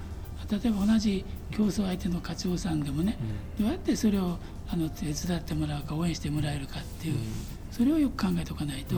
[0.51, 3.17] 例えば同じ競争相手の課長さんでもね、
[3.59, 7.15] どうやってそれをあの手伝ってもらうか応援してもらえるかっていう、
[7.71, 8.97] それをよく考えておかないと、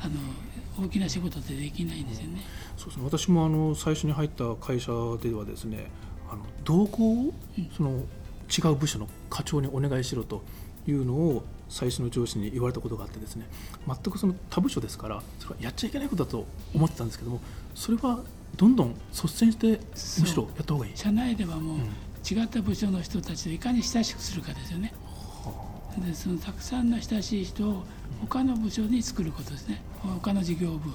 [0.00, 2.40] あの大きな仕事ってできないんですよね。
[2.76, 3.04] そうですね。
[3.04, 5.90] 私もあの最初に入った会社ではですね
[6.30, 7.34] あの同行を
[7.76, 8.02] その
[8.48, 10.42] 違う部署の課長にお願いしろと
[10.86, 13.46] いうのを最初の上司に言われたことがあってですね
[13.84, 17.40] 全くその他部署ですからそれはやっちゃいけないことだと思ってたんですけども
[17.74, 18.20] それは
[18.56, 19.80] どんどん率先して
[20.20, 20.92] むしろやった方がいい。
[20.94, 21.78] 社内ではもう
[22.32, 24.94] 違った部署の人たちといかに親しくするかですよね。
[25.98, 27.82] でそのたくさんの親しい人を
[28.20, 29.82] 他の部署に作ることですね。
[30.00, 30.92] 他の事業部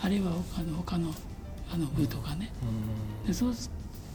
[0.00, 1.14] あるいは他の他の
[1.72, 2.50] あの部とかね、
[3.26, 3.68] でそうし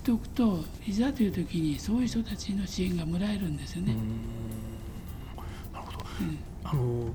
[0.04, 3.94] ておくといざという時にそういう人たちの支援がもらえるんですよね。
[3.94, 4.00] うん、
[6.64, 7.14] あの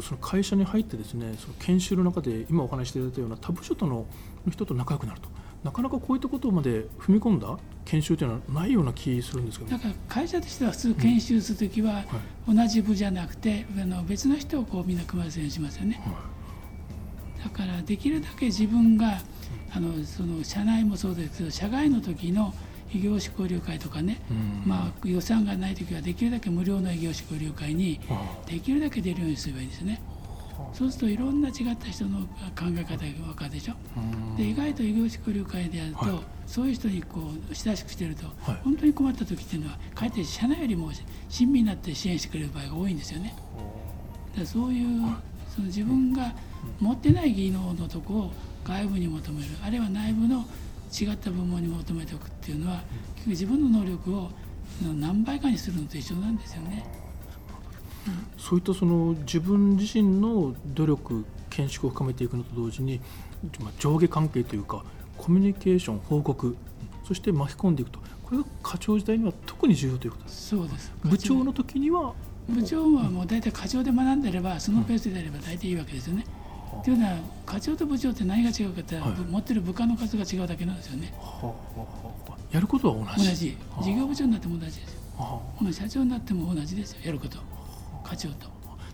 [0.00, 4.06] その会社に入ってですねその研修の中で今お話していただいたような他部署との
[4.50, 5.28] 人と仲良くなると。
[5.62, 9.70] なかなかこういったことまで踏み込んだ研修というのはないような気するんですけど。
[9.72, 12.02] だから会社としては普通研修するときは、
[12.48, 16.12] 同じ部じゃなくてあの別の人をこうみんな組ませるようにしますよね、は
[17.42, 19.20] い、だからできるだけ自分が
[19.72, 22.54] あのその社内もそうですけど社外の時の
[22.92, 24.20] 異業種交流会とかね、
[24.64, 28.00] まあ、予算がない時はできるだけ無料の異業種交流会に
[28.46, 30.02] できるだけ出るようにすればいいですね。
[30.74, 32.26] そうするといろんな違った人の考
[32.76, 33.74] え方が分かるでしょ？
[34.36, 40.90] で意外と異業種交流会でやると、はい、そういう人にこう親しくしてると、はい、本当に困った時っていうのはかえって社内よりも
[41.28, 43.34] 親身になって支援してくれる場合が多いんですよね。
[44.36, 45.16] でそういう、
[45.48, 46.34] その自分が
[46.78, 50.44] 持ってない技能のとこを外部に求めるあるいは内部の
[50.90, 52.82] 違った部門に求めておくっていうのは
[53.16, 54.30] 結局自分の能力を
[54.98, 56.84] 何倍かにするのと一緒なんですよね。
[58.38, 63.00] そういったその自分自身の努力見識を深めていくのと同時に、
[63.60, 64.84] まあ、上下関係というか
[65.18, 66.56] コミュニケーション報告
[67.06, 72.14] そして巻き込んでいくとこれが課長時代には特に重要ということですそうです部長の時には
[72.48, 76.24] 部長はもう大体課長で学んでればそのペースであれば大体いいわけですよね。
[76.26, 76.39] うん、
[76.84, 81.12] というのは課長と部長って何が違うかって、はい、持ってる部下の数が違うだけなんですよね。
[82.52, 83.28] やることは同じ？
[83.28, 83.56] 同じ。
[83.82, 85.00] 事業部長になっても同じですよ。
[85.18, 86.98] はあ、社長になっても同じですよ。
[87.04, 87.38] やること。
[88.02, 88.48] 課長と。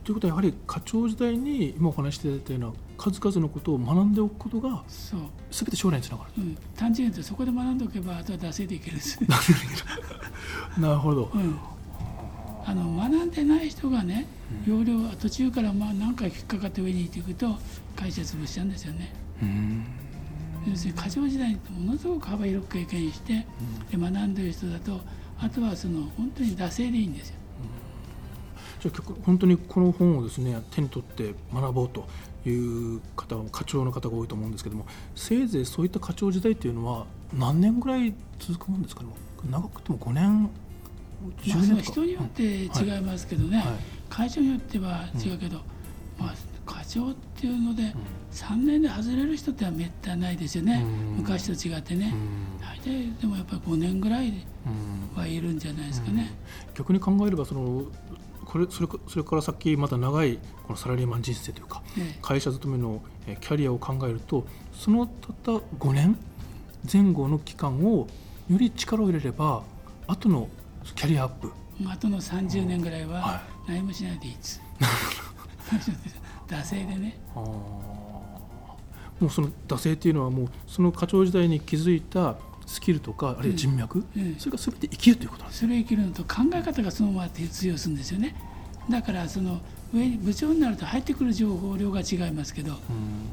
[0.05, 5.21] ということはやはり課長時代に今お話していただいたような数々のことを学んでおくことがそう。
[5.51, 8.93] 全て将来につながる、うん、単純に言うとそこで学んでおけばあとは惰性でいける。
[8.93, 9.19] んです
[10.79, 11.59] なるほど、うん、
[12.65, 14.27] あの学んでない人がね
[14.67, 17.57] 要領は途中からまあ何回引っかかって上に行っていくと
[17.97, 19.13] 会社潰しちゃうんですよね。
[20.69, 23.47] 要するに過剰時代にものすごく幅広く経験して、
[23.91, 25.01] で学んでる人だと
[25.39, 27.37] あとはその本当に惰性でいいんですよ。
[28.81, 32.07] じゃあ本当にこの本をですね手に取って学ぼうと
[32.49, 32.51] い
[32.97, 39.09] う方課長の方が多いと思うんですけどもせいぜいそういった課長時代っていうのは何年ぐらい続くもんですかね？
[39.51, 40.51] 長くても5年
[41.23, 41.31] ま
[41.79, 42.69] あ、人によって違い
[43.01, 43.67] ますけどね、はい。
[43.69, 43.77] はい、
[44.09, 45.59] 会長によっては違うけど、
[46.19, 47.95] うん、まあ、課長っていうので、
[48.33, 50.85] 3年で外れる人ってはめったないですよね、
[51.17, 52.13] 昔と違ってね、
[52.61, 54.33] 大体でもやっぱり5年ぐらい
[55.15, 56.33] はいるんじゃないですかね。
[56.75, 57.85] 逆に考えればその
[58.45, 61.83] これそれそれから先また長いこのサラリーマン人生というか、
[62.23, 63.03] 会社勤めの
[63.41, 66.17] キャリアを考えるとそのたった5年
[66.91, 68.07] 前後の期間を
[68.49, 69.65] より力を入れれば
[70.07, 70.49] 後の
[70.95, 71.53] キャリアアップ
[71.85, 74.61] 後の30年ぐらいは何もしないでいいです、
[76.49, 77.19] 惰性でね。
[77.35, 82.37] もうその惰性っていうのはもうその課長時代に築いた
[82.67, 88.35] スキルとかあるいは人脈、うん、それが全て生きるということなんですそれ生きるのと考え方がそのまま通用するんですよね。
[88.91, 89.61] だからその
[89.95, 92.75] 上に部長になると入ってくる情報量が違いますけど、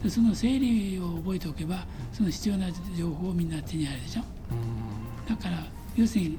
[0.04, 5.66] うん、その整理を覚えておけばその必要な情報をみんな手に入るでしょ、うん、だから
[5.96, 6.38] 要するに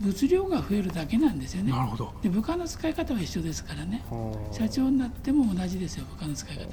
[0.00, 1.72] 物量が増えるだけなんですよね。
[1.72, 2.12] なるほど。
[2.22, 4.02] で部下の使い方は一緒ですからね。
[4.50, 6.64] 社長になっても同じですよ部下の使い方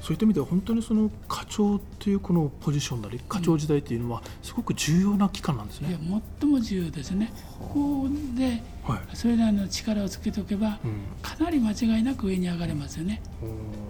[0.00, 5.98] そういった意味では本当にその課長というこのポジションなり課長時代というのはすごく重要な期間なんですね。
[6.00, 7.32] うん、いや最も重要ですね。
[7.60, 13.22] ここで、はい、それらの力をつけておけば、うん、かなり間違いなく上に上がれますよね。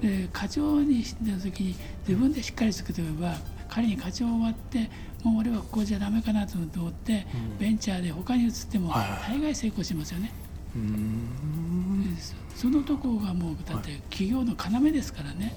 [0.03, 1.75] で課長にした時に
[2.07, 3.37] 自分でしっかりつけておけば
[3.69, 4.91] 仮に課長終わって
[5.25, 8.93] もう俺はここじゃダメかなと思って、うん、ベンチャーで他に移っても
[9.27, 10.31] 大概成功しますよね。
[12.55, 15.55] そのとこがもうだって企業の要ですからね。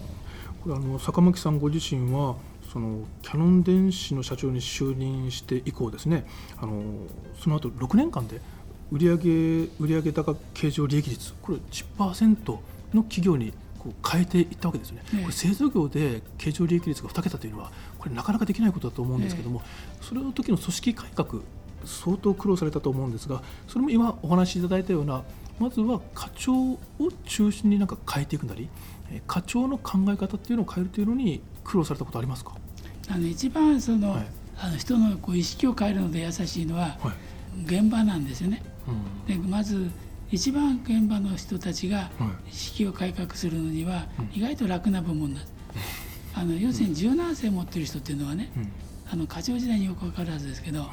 [0.63, 2.35] これあの坂巻さんご自身は
[2.71, 6.25] そのキャノン電子の社長に就任して以降ですね。
[6.57, 6.81] あの
[7.39, 8.39] その後6年間で
[8.91, 9.17] 売上
[9.79, 12.57] 売上高経常利益率これ10%
[12.93, 17.71] の企業にこう変えていったわけですよね、これ製造業で経常利益率が2桁というのは
[18.07, 19.61] これなかなかできないことだと思うんですけども、
[20.01, 21.41] それの時の組織改革
[21.85, 25.23] 相当苦労されたと思うんですがそれも今お話しいただいたような
[25.59, 26.79] まずは課長を
[27.25, 28.69] 中心になんか変えていくなり
[29.25, 32.53] 課長の考え方っていうのを変えるというのに苦労されたことありますか？
[33.09, 34.27] あの一番その、はい、
[34.59, 36.97] あの人のこう意識を変えるので優しいのは、
[37.65, 38.63] 現場なんですよね。
[39.27, 39.89] うん、でまず
[40.29, 42.09] 一番現場の人たちが
[42.49, 46.06] 意識を改革するのには意外と楽な部門なんです。
[46.39, 48.51] あの要するに柔軟性を持ってる人っていうのはね、
[49.11, 50.85] あの課長時代によく分かるはずですけど、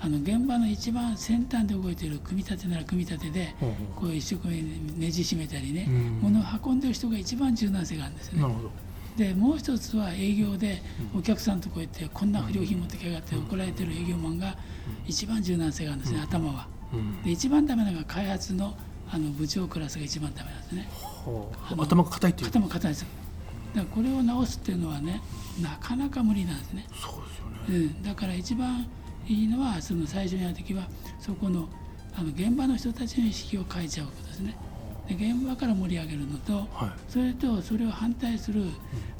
[0.00, 3.54] あの現場の一番先端で動いている組み立てなら組み立てで、
[3.94, 4.62] こう一生懸命
[5.06, 5.86] ねじ締めたりね、
[6.22, 8.54] 物を運んでる人が一番柔軟性があるんですよね。
[9.16, 10.82] でもう一つは営業で
[11.14, 14.58] お客さんとこうやってこんな不良品持ってきやがって怒られてる営業マンが
[15.06, 16.68] 一番柔軟性があるんですね、頭は。
[17.24, 18.76] で一番ダメなのが開発の
[19.08, 20.88] あの部長クラスが一番ダメなんですね。
[21.78, 22.48] 頭が硬いっていう。
[22.48, 23.06] 頭硬いです
[23.76, 25.20] だからこれを直すっていうのはね
[25.62, 26.86] なかなか無理なんですね。
[26.94, 28.88] そうですよね、うん、だから一番
[29.28, 30.88] いいのはその最初にやる時は
[31.20, 31.68] そこの
[32.14, 34.56] あの現場の人たちの意識を変えちゃうことですね。
[35.06, 38.72] で現場から盛り上げるのと、はい、それとそれを反対する、うん、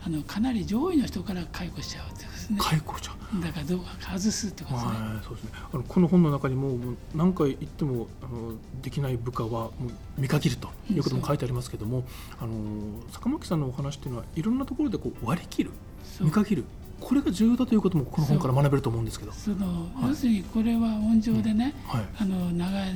[0.05, 2.59] あのかなり上位の人から解雇しちゃうってことですね。
[2.61, 3.17] 解雇ちゃう。
[3.43, 4.93] だからどう外すってことですね。
[5.25, 5.51] そうですね。
[5.73, 6.79] あのこの本の中にも
[7.15, 12.05] 何回言ってもあのできない部下はもう見限るということも書いてありますけども、
[12.41, 12.55] あの
[13.11, 15.71] 坂巻さんのお話っていうのはいろんなところでこう割り切る
[16.21, 16.65] 見限る。
[16.99, 19.33] これが重要だということもこの本から学べると思うんですけど。
[19.33, 21.99] その、はい、要するにこれは温情でね、うん。
[22.01, 22.95] はい、あの長い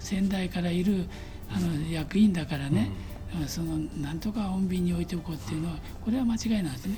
[0.00, 1.04] 先代からいる
[1.50, 2.90] あの役員だからね、
[3.38, 6.96] うん、そのなんとか穏便に置いておこうっていうのはこれは間違いなんですね。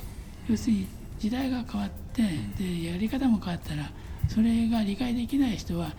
[0.49, 0.87] 要するに
[1.19, 2.23] 時代が変わって
[2.57, 3.91] でやり方も変わったら
[4.27, 5.91] それが理解できない人は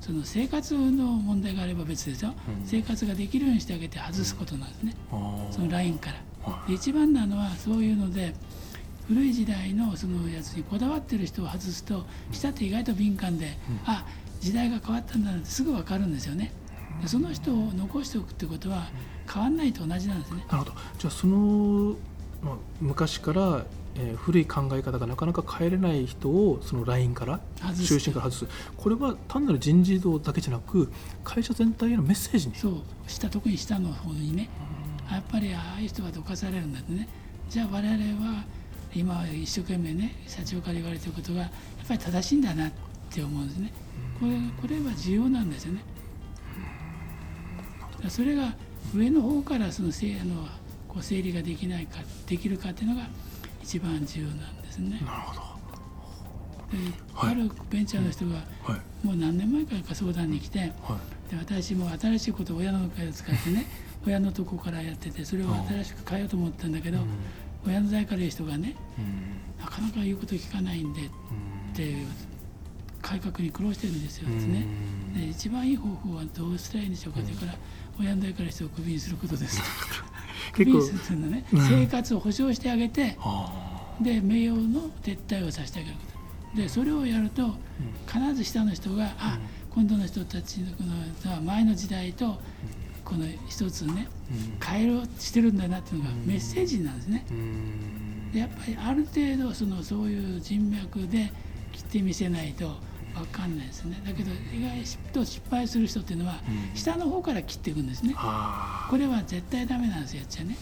[0.00, 4.94] その生活の問題があれば別ですよ、うん、生活ができるようにしてあげて外すことなんですね、
[5.50, 6.16] そのラインから。
[6.68, 8.34] で一番なのはそういうので
[9.08, 14.04] 古い時代のそのやつにこだわってる人を外すと下って意外と敏感で、うん、あ
[14.40, 16.52] 時代が変わったんだなってすぐ分かるんですよね。
[17.00, 18.88] でその人を残しておくってことは
[19.32, 20.44] 変わんないと同じなんですね。
[20.50, 20.72] なるほど。
[20.98, 21.96] じゃあその、
[22.42, 23.64] まあ、昔から
[23.96, 27.40] えー、古い考え方がなかなか変えれない人をそのラインから
[27.86, 28.72] 中心から外す。
[28.76, 30.90] これは単なる人事異動だけじゃなく
[31.22, 32.54] 会社全体へのメッセージに。
[32.56, 32.72] そう。
[33.06, 34.48] 下特に下の方にね。
[35.10, 37.08] やっぱりああいう人はどかされるんだってね。
[37.48, 38.44] じゃあ我々は
[38.94, 41.50] 今一生懸命ね社長から言われてることがやっ
[41.86, 42.72] ぱり正しいんだなっ
[43.10, 43.72] て思うんですね。
[44.18, 45.82] これこれは重要なんですよね。
[48.08, 48.54] それが
[48.94, 50.46] 上の方からそのせあの
[50.88, 53.08] こう整理ができないかできるかっていうのが
[53.64, 55.00] 一番重要なんですね。
[55.00, 55.40] なるほど。
[57.14, 58.32] はい、あるベンチャーの人が、
[59.02, 60.98] もう何年前からか相談に来て、は
[61.28, 63.66] い、で私も新しいことを親の会を使ってね
[64.06, 66.98] 親のとこからやっててそれを新しく変えようと思ったんだけど、
[67.66, 68.76] 親の代からいう人がね、
[69.58, 71.08] なかなか言うこと聞かないんでっ
[71.74, 71.94] て
[73.00, 74.66] 改革に苦労してるんですよですね。
[75.14, 77.58] で一番いい方法はどうしたらいいんでしょうか、うん、それから
[77.98, 79.62] 親の代から人をクビにすることです。
[80.54, 83.16] クビにするというのはね、生活を保障してあげて、
[84.00, 86.02] で名誉の撤退をさせてあげるこ
[86.54, 86.60] と。
[86.60, 87.54] でそれをやると
[88.06, 89.38] 必ず下の人が、あ
[89.70, 92.38] 今度の人たちの前の時代と
[93.04, 94.08] この一つね、
[94.64, 97.26] 変えろしてるんだなっていうのがメッセージなんですね。
[98.32, 101.32] でやっぱりある程度そのそういう人脈で
[101.72, 102.76] 切ってみせないと
[103.14, 104.00] 分かんないですね。
[104.04, 106.40] だけど意外と失敗する人っていうのは
[106.74, 108.14] 下の方から切っていくんですね、
[108.90, 110.56] これは絶対ダメなんですよやっちゃね。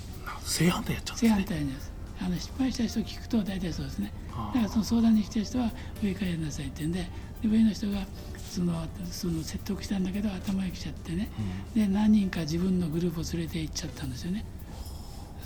[0.45, 1.93] 正反対やっちゃうんです、ね、正反対です。
[2.21, 4.13] あの失敗した人を聞くと大体そうですね。
[4.55, 5.71] だからその相談に来た人は
[6.03, 7.09] 上からやりなさいって言うんで
[7.43, 11.31] で上の人がそのその説得したんだけど頭にきちゃってね、
[11.75, 14.45] うん、で何人か自分のグループを連れて行っちゃったんですよね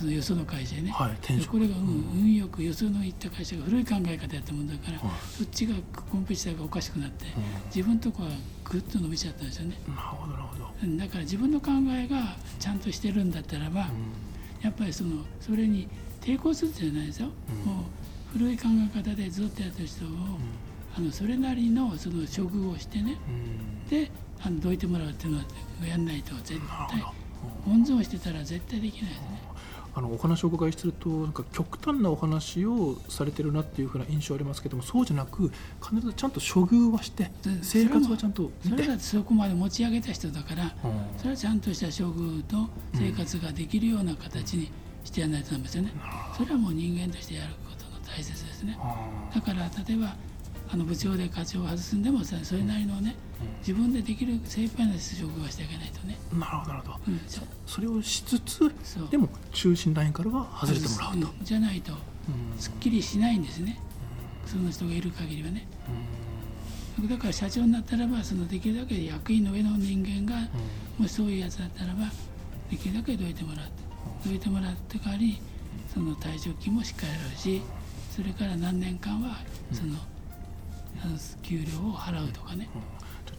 [0.05, 5.73] よその会社へね、はい、これが、うん、運よくよその行った会社が古い考え方やったもんだから、そっちが
[6.11, 7.25] コンペティターがおかしくなって、
[7.73, 8.29] 自分のとこは
[8.63, 9.77] ぐっと伸びちゃったんですよね。
[9.87, 10.97] なるほどなるほど。
[10.97, 13.87] だから自分の考えがちゃんとしてるんだったらば、
[14.61, 15.87] やっぱりそのそれに
[16.21, 17.27] 抵抗するじゃないですよ、
[17.65, 17.85] も
[18.33, 20.09] う古い考え方でずっとやってる人を、
[20.95, 23.17] あのそれなりのその処遇をしてね、
[23.89, 25.45] であのどいてもらうっていうのは
[25.87, 27.03] やんないと絶対。
[27.67, 29.41] 温存してたら絶対できないですね。
[29.97, 37.31] あのお話をお伺いしてるとなんか極端なお話をされてるなっていうふうな印象ありますけどもそうじゃなく必ずちゃんと処遇はして
[37.63, 40.75] 生活はちゃんとそれだそこまで持ち上げた人だから、
[41.17, 44.71] それはちゃんとした処遇と生活ができるような形に
[45.03, 45.91] してやらないとダメですよね、
[46.37, 48.77] それはもう人間としてやることが大切ですね。
[49.33, 50.15] だから例えば
[50.69, 53.15] あの部長で課長を外すんでもそれなりのね、
[53.59, 56.17] 自分でできる精一杯な出職はしてあげないとね。
[56.33, 57.21] なるほどなるほど、うん、
[57.65, 58.71] それをしつつ
[59.09, 61.93] でも中心ラインからは外れてもらうと、うん、じゃないと
[62.57, 63.79] すっきりしないんですね、
[64.45, 65.67] その人がいる限りはね、
[67.09, 70.47] だから社長になったらばそのできるだけ役員の上の人間が、
[70.97, 72.11] もしそういうやつだったらば
[72.69, 73.87] できるだけどいてもらって
[74.25, 75.39] どいてもらって代わり
[75.93, 77.61] その退職金もしっかりあるし
[78.15, 79.37] それから何年間は
[79.71, 79.95] その、
[81.41, 82.69] 給料を払うとかね、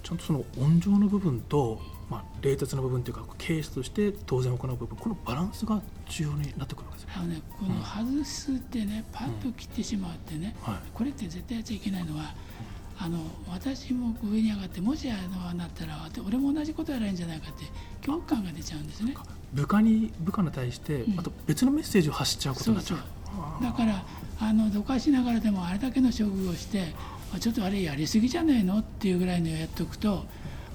[0.02, 12.34] ちゃんとその温情の部分と、まあ、冷徹な部分というかケースとして当然行う部分このバランスが重要になってくるわけですあのねこの外すってね、パッと切ってしまうってね、はい、これって絶対やっちゃいけないのは
[13.00, 17.64] あの私も上に上がってもしあのなったら俺も同じことやられるんじゃないかって
[18.00, 19.14] 恐怖感が出ちゃうんですね。
[19.52, 22.98] 部下に部下に対してまた別のメッセージを発しちゃうことになっちゃう、
[23.60, 24.04] うん、だから
[24.40, 26.94] あのどかしながらでもあれだけの処遇をして
[27.40, 28.78] ちょっとあれやりすぎじゃないの？
[28.78, 30.24] っていうぐらいのやっておくと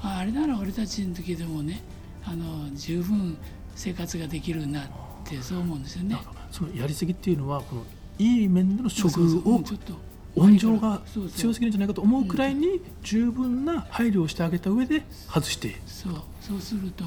[0.01, 1.81] ああれなら俺たちの時でもね
[2.25, 3.37] あの十分
[3.75, 4.85] 生活ができるなっ
[5.25, 6.17] てそう思うんですよね。
[6.51, 7.83] そのやりすぎっていうのはこの
[8.19, 9.93] いい面での処遇をちょっと
[10.35, 11.01] 温情が
[11.35, 15.81] 強すぎるんじゃないかと思うくらいに十分な配慮をしてあげた上で外して。
[15.85, 16.13] そう。
[16.39, 17.05] そうすると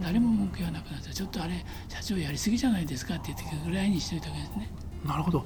[0.00, 4.70] 誰も文句言わなくなってちょっとあれ社長やりすぎじゃないですかって言ってくるぐらいにしといたわけですね。
[5.04, 5.44] なるほど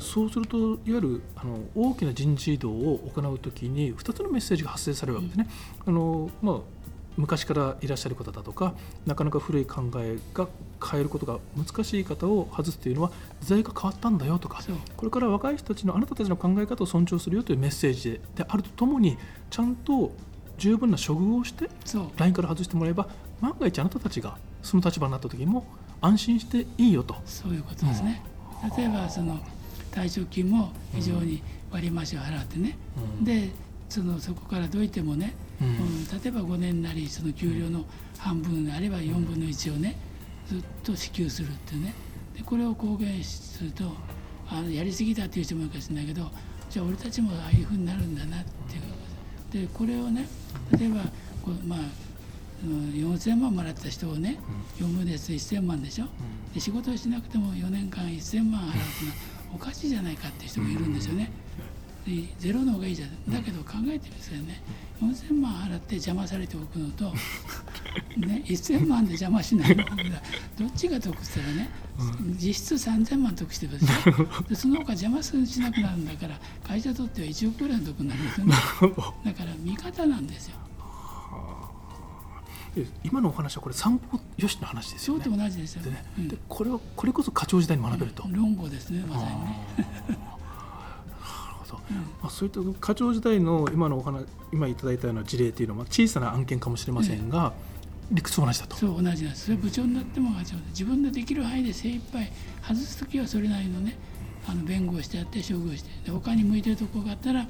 [0.00, 5.48] そうするといわゆるあの大きな人事異動を行うときに2つのメッセージが発生されるわけですね。
[5.86, 6.56] あのまあ
[7.18, 8.74] 昔からいらっしゃる方だとか
[9.04, 10.46] なかなか古い考えが
[10.88, 13.10] 変えることが難しい方を外すというのは
[13.42, 14.62] 時代が変わったんだよとか
[14.96, 19.18] これから若い人たちのあなたたちの考え方を尊重するよというメッセージであるとともに
[19.50, 20.12] ちゃんと
[20.58, 21.68] 十分な処遇をして
[22.18, 23.08] LINE から外してもらえば
[23.40, 25.66] 万が一あなたたちがその立場になった時も
[26.00, 27.16] 安心していいよと。
[27.24, 28.22] そういうことですね、
[28.62, 29.40] うん、例えばその
[29.92, 32.76] 退職金も非常に割増を払ってね、
[33.18, 33.50] うん、で
[33.88, 37.84] そのそこからどいてもね、うん、例えば5年なりその給料の
[38.18, 39.96] 半分あれば4分の1をね
[40.46, 41.94] ずっと支給するってね。
[42.36, 43.84] でこれを公言すると
[44.48, 46.30] あのやりすぎたっていう人もいるかもしれないけど
[46.70, 49.66] じゃあ俺たちもああいうふうになるんだなっていう。
[49.66, 50.26] でこれをね
[50.78, 51.00] 例えば
[51.42, 51.78] こうまあ
[52.64, 54.40] 4000万もらった人をね、
[54.78, 56.06] 4分の1 1000万でしょ、
[56.52, 61.30] で仕事をしなくても4年間1000万払うとおかしいじゃないかって人もいるんですよね。
[62.38, 63.30] ゼロの方がいいじゃん。
[63.30, 64.62] だけど考えてみますよね。
[65.02, 67.12] 4000万払って邪魔されておくのと、
[68.16, 69.84] ね、1000万で邪魔しないの。
[70.58, 71.68] どっちが得したらね、
[72.40, 78.54] 実質3000万得してるでしょでその他邪魔しなくなるんだから会社とっては1億ぐらいの得になるんですよね。
[79.24, 80.56] だから味方なんですよ
[83.04, 85.24] 今のお話はこれ散歩よしの話ですよね。
[85.24, 86.04] と同じですよね。
[86.18, 88.24] で、ねこれはこれこそ課長時代に学べると。
[88.30, 90.38] 論語ですねまさにね。
[92.20, 97.54] まあ、そういった課長時代の今のお話今いただいたような事例というのは小さな案件かもしれませんが、
[98.10, 98.76] うん、理屈同じだと。
[98.76, 99.46] そう同じです。
[99.46, 100.30] それ部長になっても
[100.70, 102.30] 自分のできる範囲で精一杯
[102.62, 103.96] 外す時はそれなりのね
[104.46, 107.48] あの弁護をしてやって処遇してで他に向いてるところがあったらよ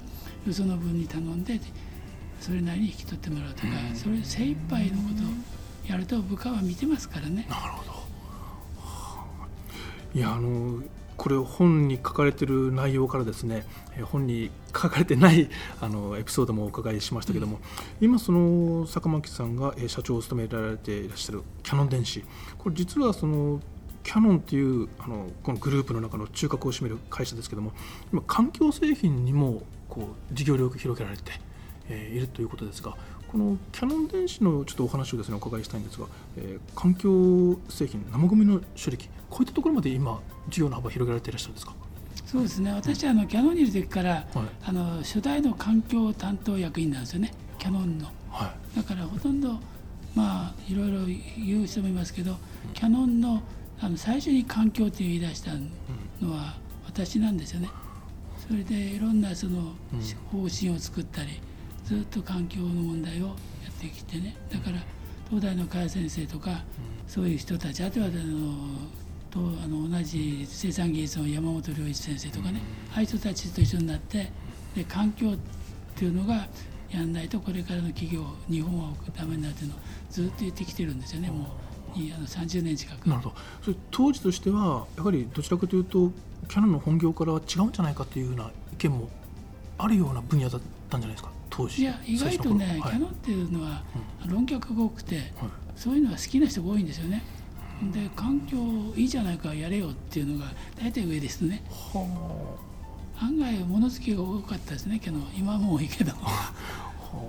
[0.52, 1.60] その分に頼んで
[2.41, 7.47] それなりに引き取ってもらうとか、うん、それ精一杯のことをやると部下は見てますからね。
[7.49, 7.99] なるほど。
[10.14, 10.82] いやあの
[11.16, 13.64] これ本に書かれている内容からですね
[14.05, 17.61] 本に書かれてないあのエピソードもお伺いしましたけども、うん、
[18.01, 22.24] 今その坂巻さんが社長を務められていらっしゃるキャノン電子。
[22.57, 23.61] これ実はその
[24.05, 27.72] キャノンっていうあのこのグループの中の中核を占める会社ですけども
[28.12, 31.32] 今環境製品にもこう事業領域を広げられて、
[31.89, 32.97] えー、いるということですが
[33.30, 41.74] このキャノン電子のちょっとお話をですねお伺いしたいんですが、えー、環境製品生ゴミの処理機こういったところまで今事業の幅広げられていらっしゃるんですか？
[42.24, 42.72] そうですね。
[42.72, 44.26] 私はあのキャノンにいる時から、はい、
[44.64, 47.32] あの初代の環境担当役員なんですよね。
[47.59, 49.59] キャノンの、はい、だからほとんど
[50.14, 50.99] まあいろいろ
[51.39, 52.39] 言う人もいますけど、うん、
[52.74, 53.43] キャノンの
[53.80, 55.53] あの最初に環境って言い出した
[56.20, 57.70] のは私なんですよね。
[58.47, 59.74] それでいろんなその
[60.32, 61.41] 方針を作ったり
[61.89, 63.32] ずっと環境の問題をや
[63.70, 64.36] ってきてね。
[64.53, 64.76] だから
[65.30, 66.62] 東大の加谷先生とか、
[67.07, 68.14] そういう人たちあとはあの
[69.30, 72.61] とあの同じ生産技術の山本良一先生とかね、
[72.93, 74.30] ああいう人たちと一緒になって
[74.76, 75.36] で環境っ
[75.97, 76.47] ていうのが
[76.91, 79.78] やんないとこれからの企業日本はダメになるっていうのを
[80.11, 81.30] ずっと言ってきてるんですよね。
[81.30, 81.57] も
[81.97, 83.09] うにあの30年近く。
[83.09, 83.34] なるほど。
[83.62, 86.12] それ当時としてはやはりどちらかというと
[86.49, 89.09] キャノンの本業からは違うんじゃないかというような意見も
[89.78, 90.61] あるような分野だっ
[90.91, 91.30] たんじゃないですか？
[91.51, 93.82] 当時いや意外とね、はい、キャノンっていうのは
[94.26, 95.26] 論客が多くて、はい、
[95.76, 97.22] そういうのが好きな人が多いんですよね。
[97.92, 98.57] で環境
[98.96, 101.62] いいじゃないかやれよっていうのが大体上ですね。
[103.20, 106.12] 案外物好きが多かったですねけど今も多いけど。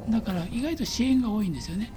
[0.09, 1.91] だから意外と支援が多いんですよね。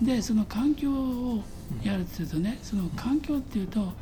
[0.00, 1.42] でその環境を
[1.82, 3.92] やるというとねその環境っていうと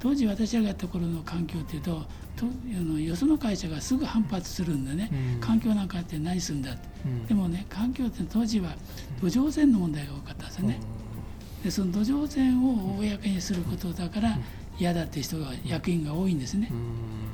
[0.00, 2.02] 当時私らがやった頃の環境っていうと
[2.36, 2.48] とあ
[2.82, 8.74] のよその会社がすぐ反発するんでね、うん、環境なんかあって何するんだって、うん、でもね環境って当時は
[9.20, 10.80] 土壌汚染の問題が多かったんですよね。
[11.62, 14.38] でその土壌汚染を公にすることだから
[14.78, 16.70] 嫌だって人が役員が多いんですね。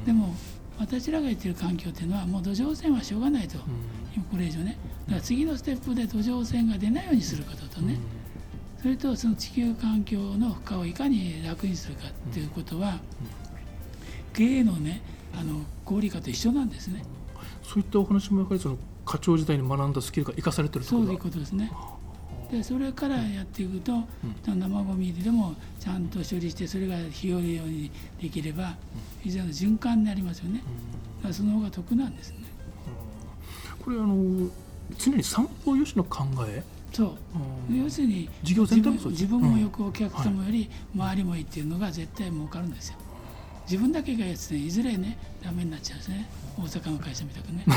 [0.06, 0.34] でも
[0.78, 4.78] 私らが言ってる環境っていうのはもう土壌汚染はしょうがないと、これ以上ね。
[5.06, 7.98] だから次のステップで土壌汚染が出ないようにすることとね、
[8.80, 12.98] それとその地球環境の負荷をいかに楽にするかっていうことは、
[14.32, 15.02] 経営のね
[15.38, 17.02] あの合理化と一緒なんですね。
[17.62, 21.70] そういったお話もやはりその課長時代に学んだスキルが生かされてるそういうことですね。
[22.50, 28.74] でそれからやっていくと、うん、生ゴミでもちゃんと処理してそれが日和るようにできれば
[29.20, 30.62] 非常に循環になりますよね。
[31.18, 32.38] だからその方が得なんですね。
[33.84, 34.50] これあの
[34.98, 36.64] 常に三方よしの考え？
[36.92, 37.12] そう、
[37.72, 42.98] 要するに事業全体自分もよくお客様より周りもいいっていうのが絶対儲かるんですよ。
[43.70, 46.28] 自分だけがやつねいずれねダメになっちゃうんですね。
[46.58, 47.64] 大阪の会社みたくね。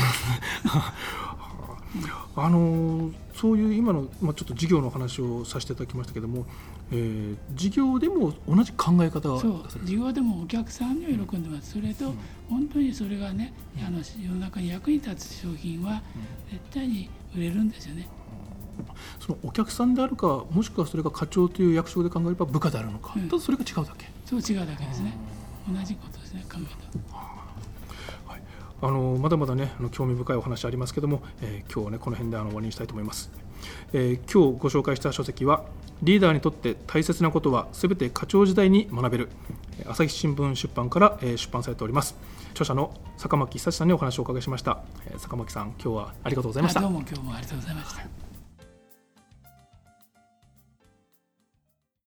[2.34, 6.44] あのそういう今の、まあ、ちょっと事業の話をさせていただきましたけれども、
[6.90, 9.64] えー、事業でも同じ考え方そう。
[9.84, 12.12] 事業でもお客さんには喜んでます、それと、
[12.50, 16.02] 本当にそれがね、あの世の中に役に立つ商品は
[16.50, 18.08] 絶対に売れるんですよね。
[19.20, 24.10] そのお客さんであるかもしくはそれが課長という役職で考えれば部下であるのか、うん、ただそれが違うだけ。
[24.26, 25.12] そう違うだけですね
[25.68, 27.18] 同じことですね考えた。
[28.30, 28.42] はい、
[28.82, 33.30] あのまだまだねあの興味深いお話ありますけども、えー、今日はねこの辺であの終わりにしたいと思います、
[33.92, 35.64] えー、今日ご紹介した書籍は
[36.02, 39.28] リーダーにとって大切なことはすべて課長時代に学べる
[39.86, 42.16] 朝日新聞出版から、えー、出版されております。
[42.52, 46.80] 著者の坂巻久さんにお話をお伺いしました、えー、坂巻さん今日はありがとうございました。
[46.80, 48.23] どうも今日もありがとうございました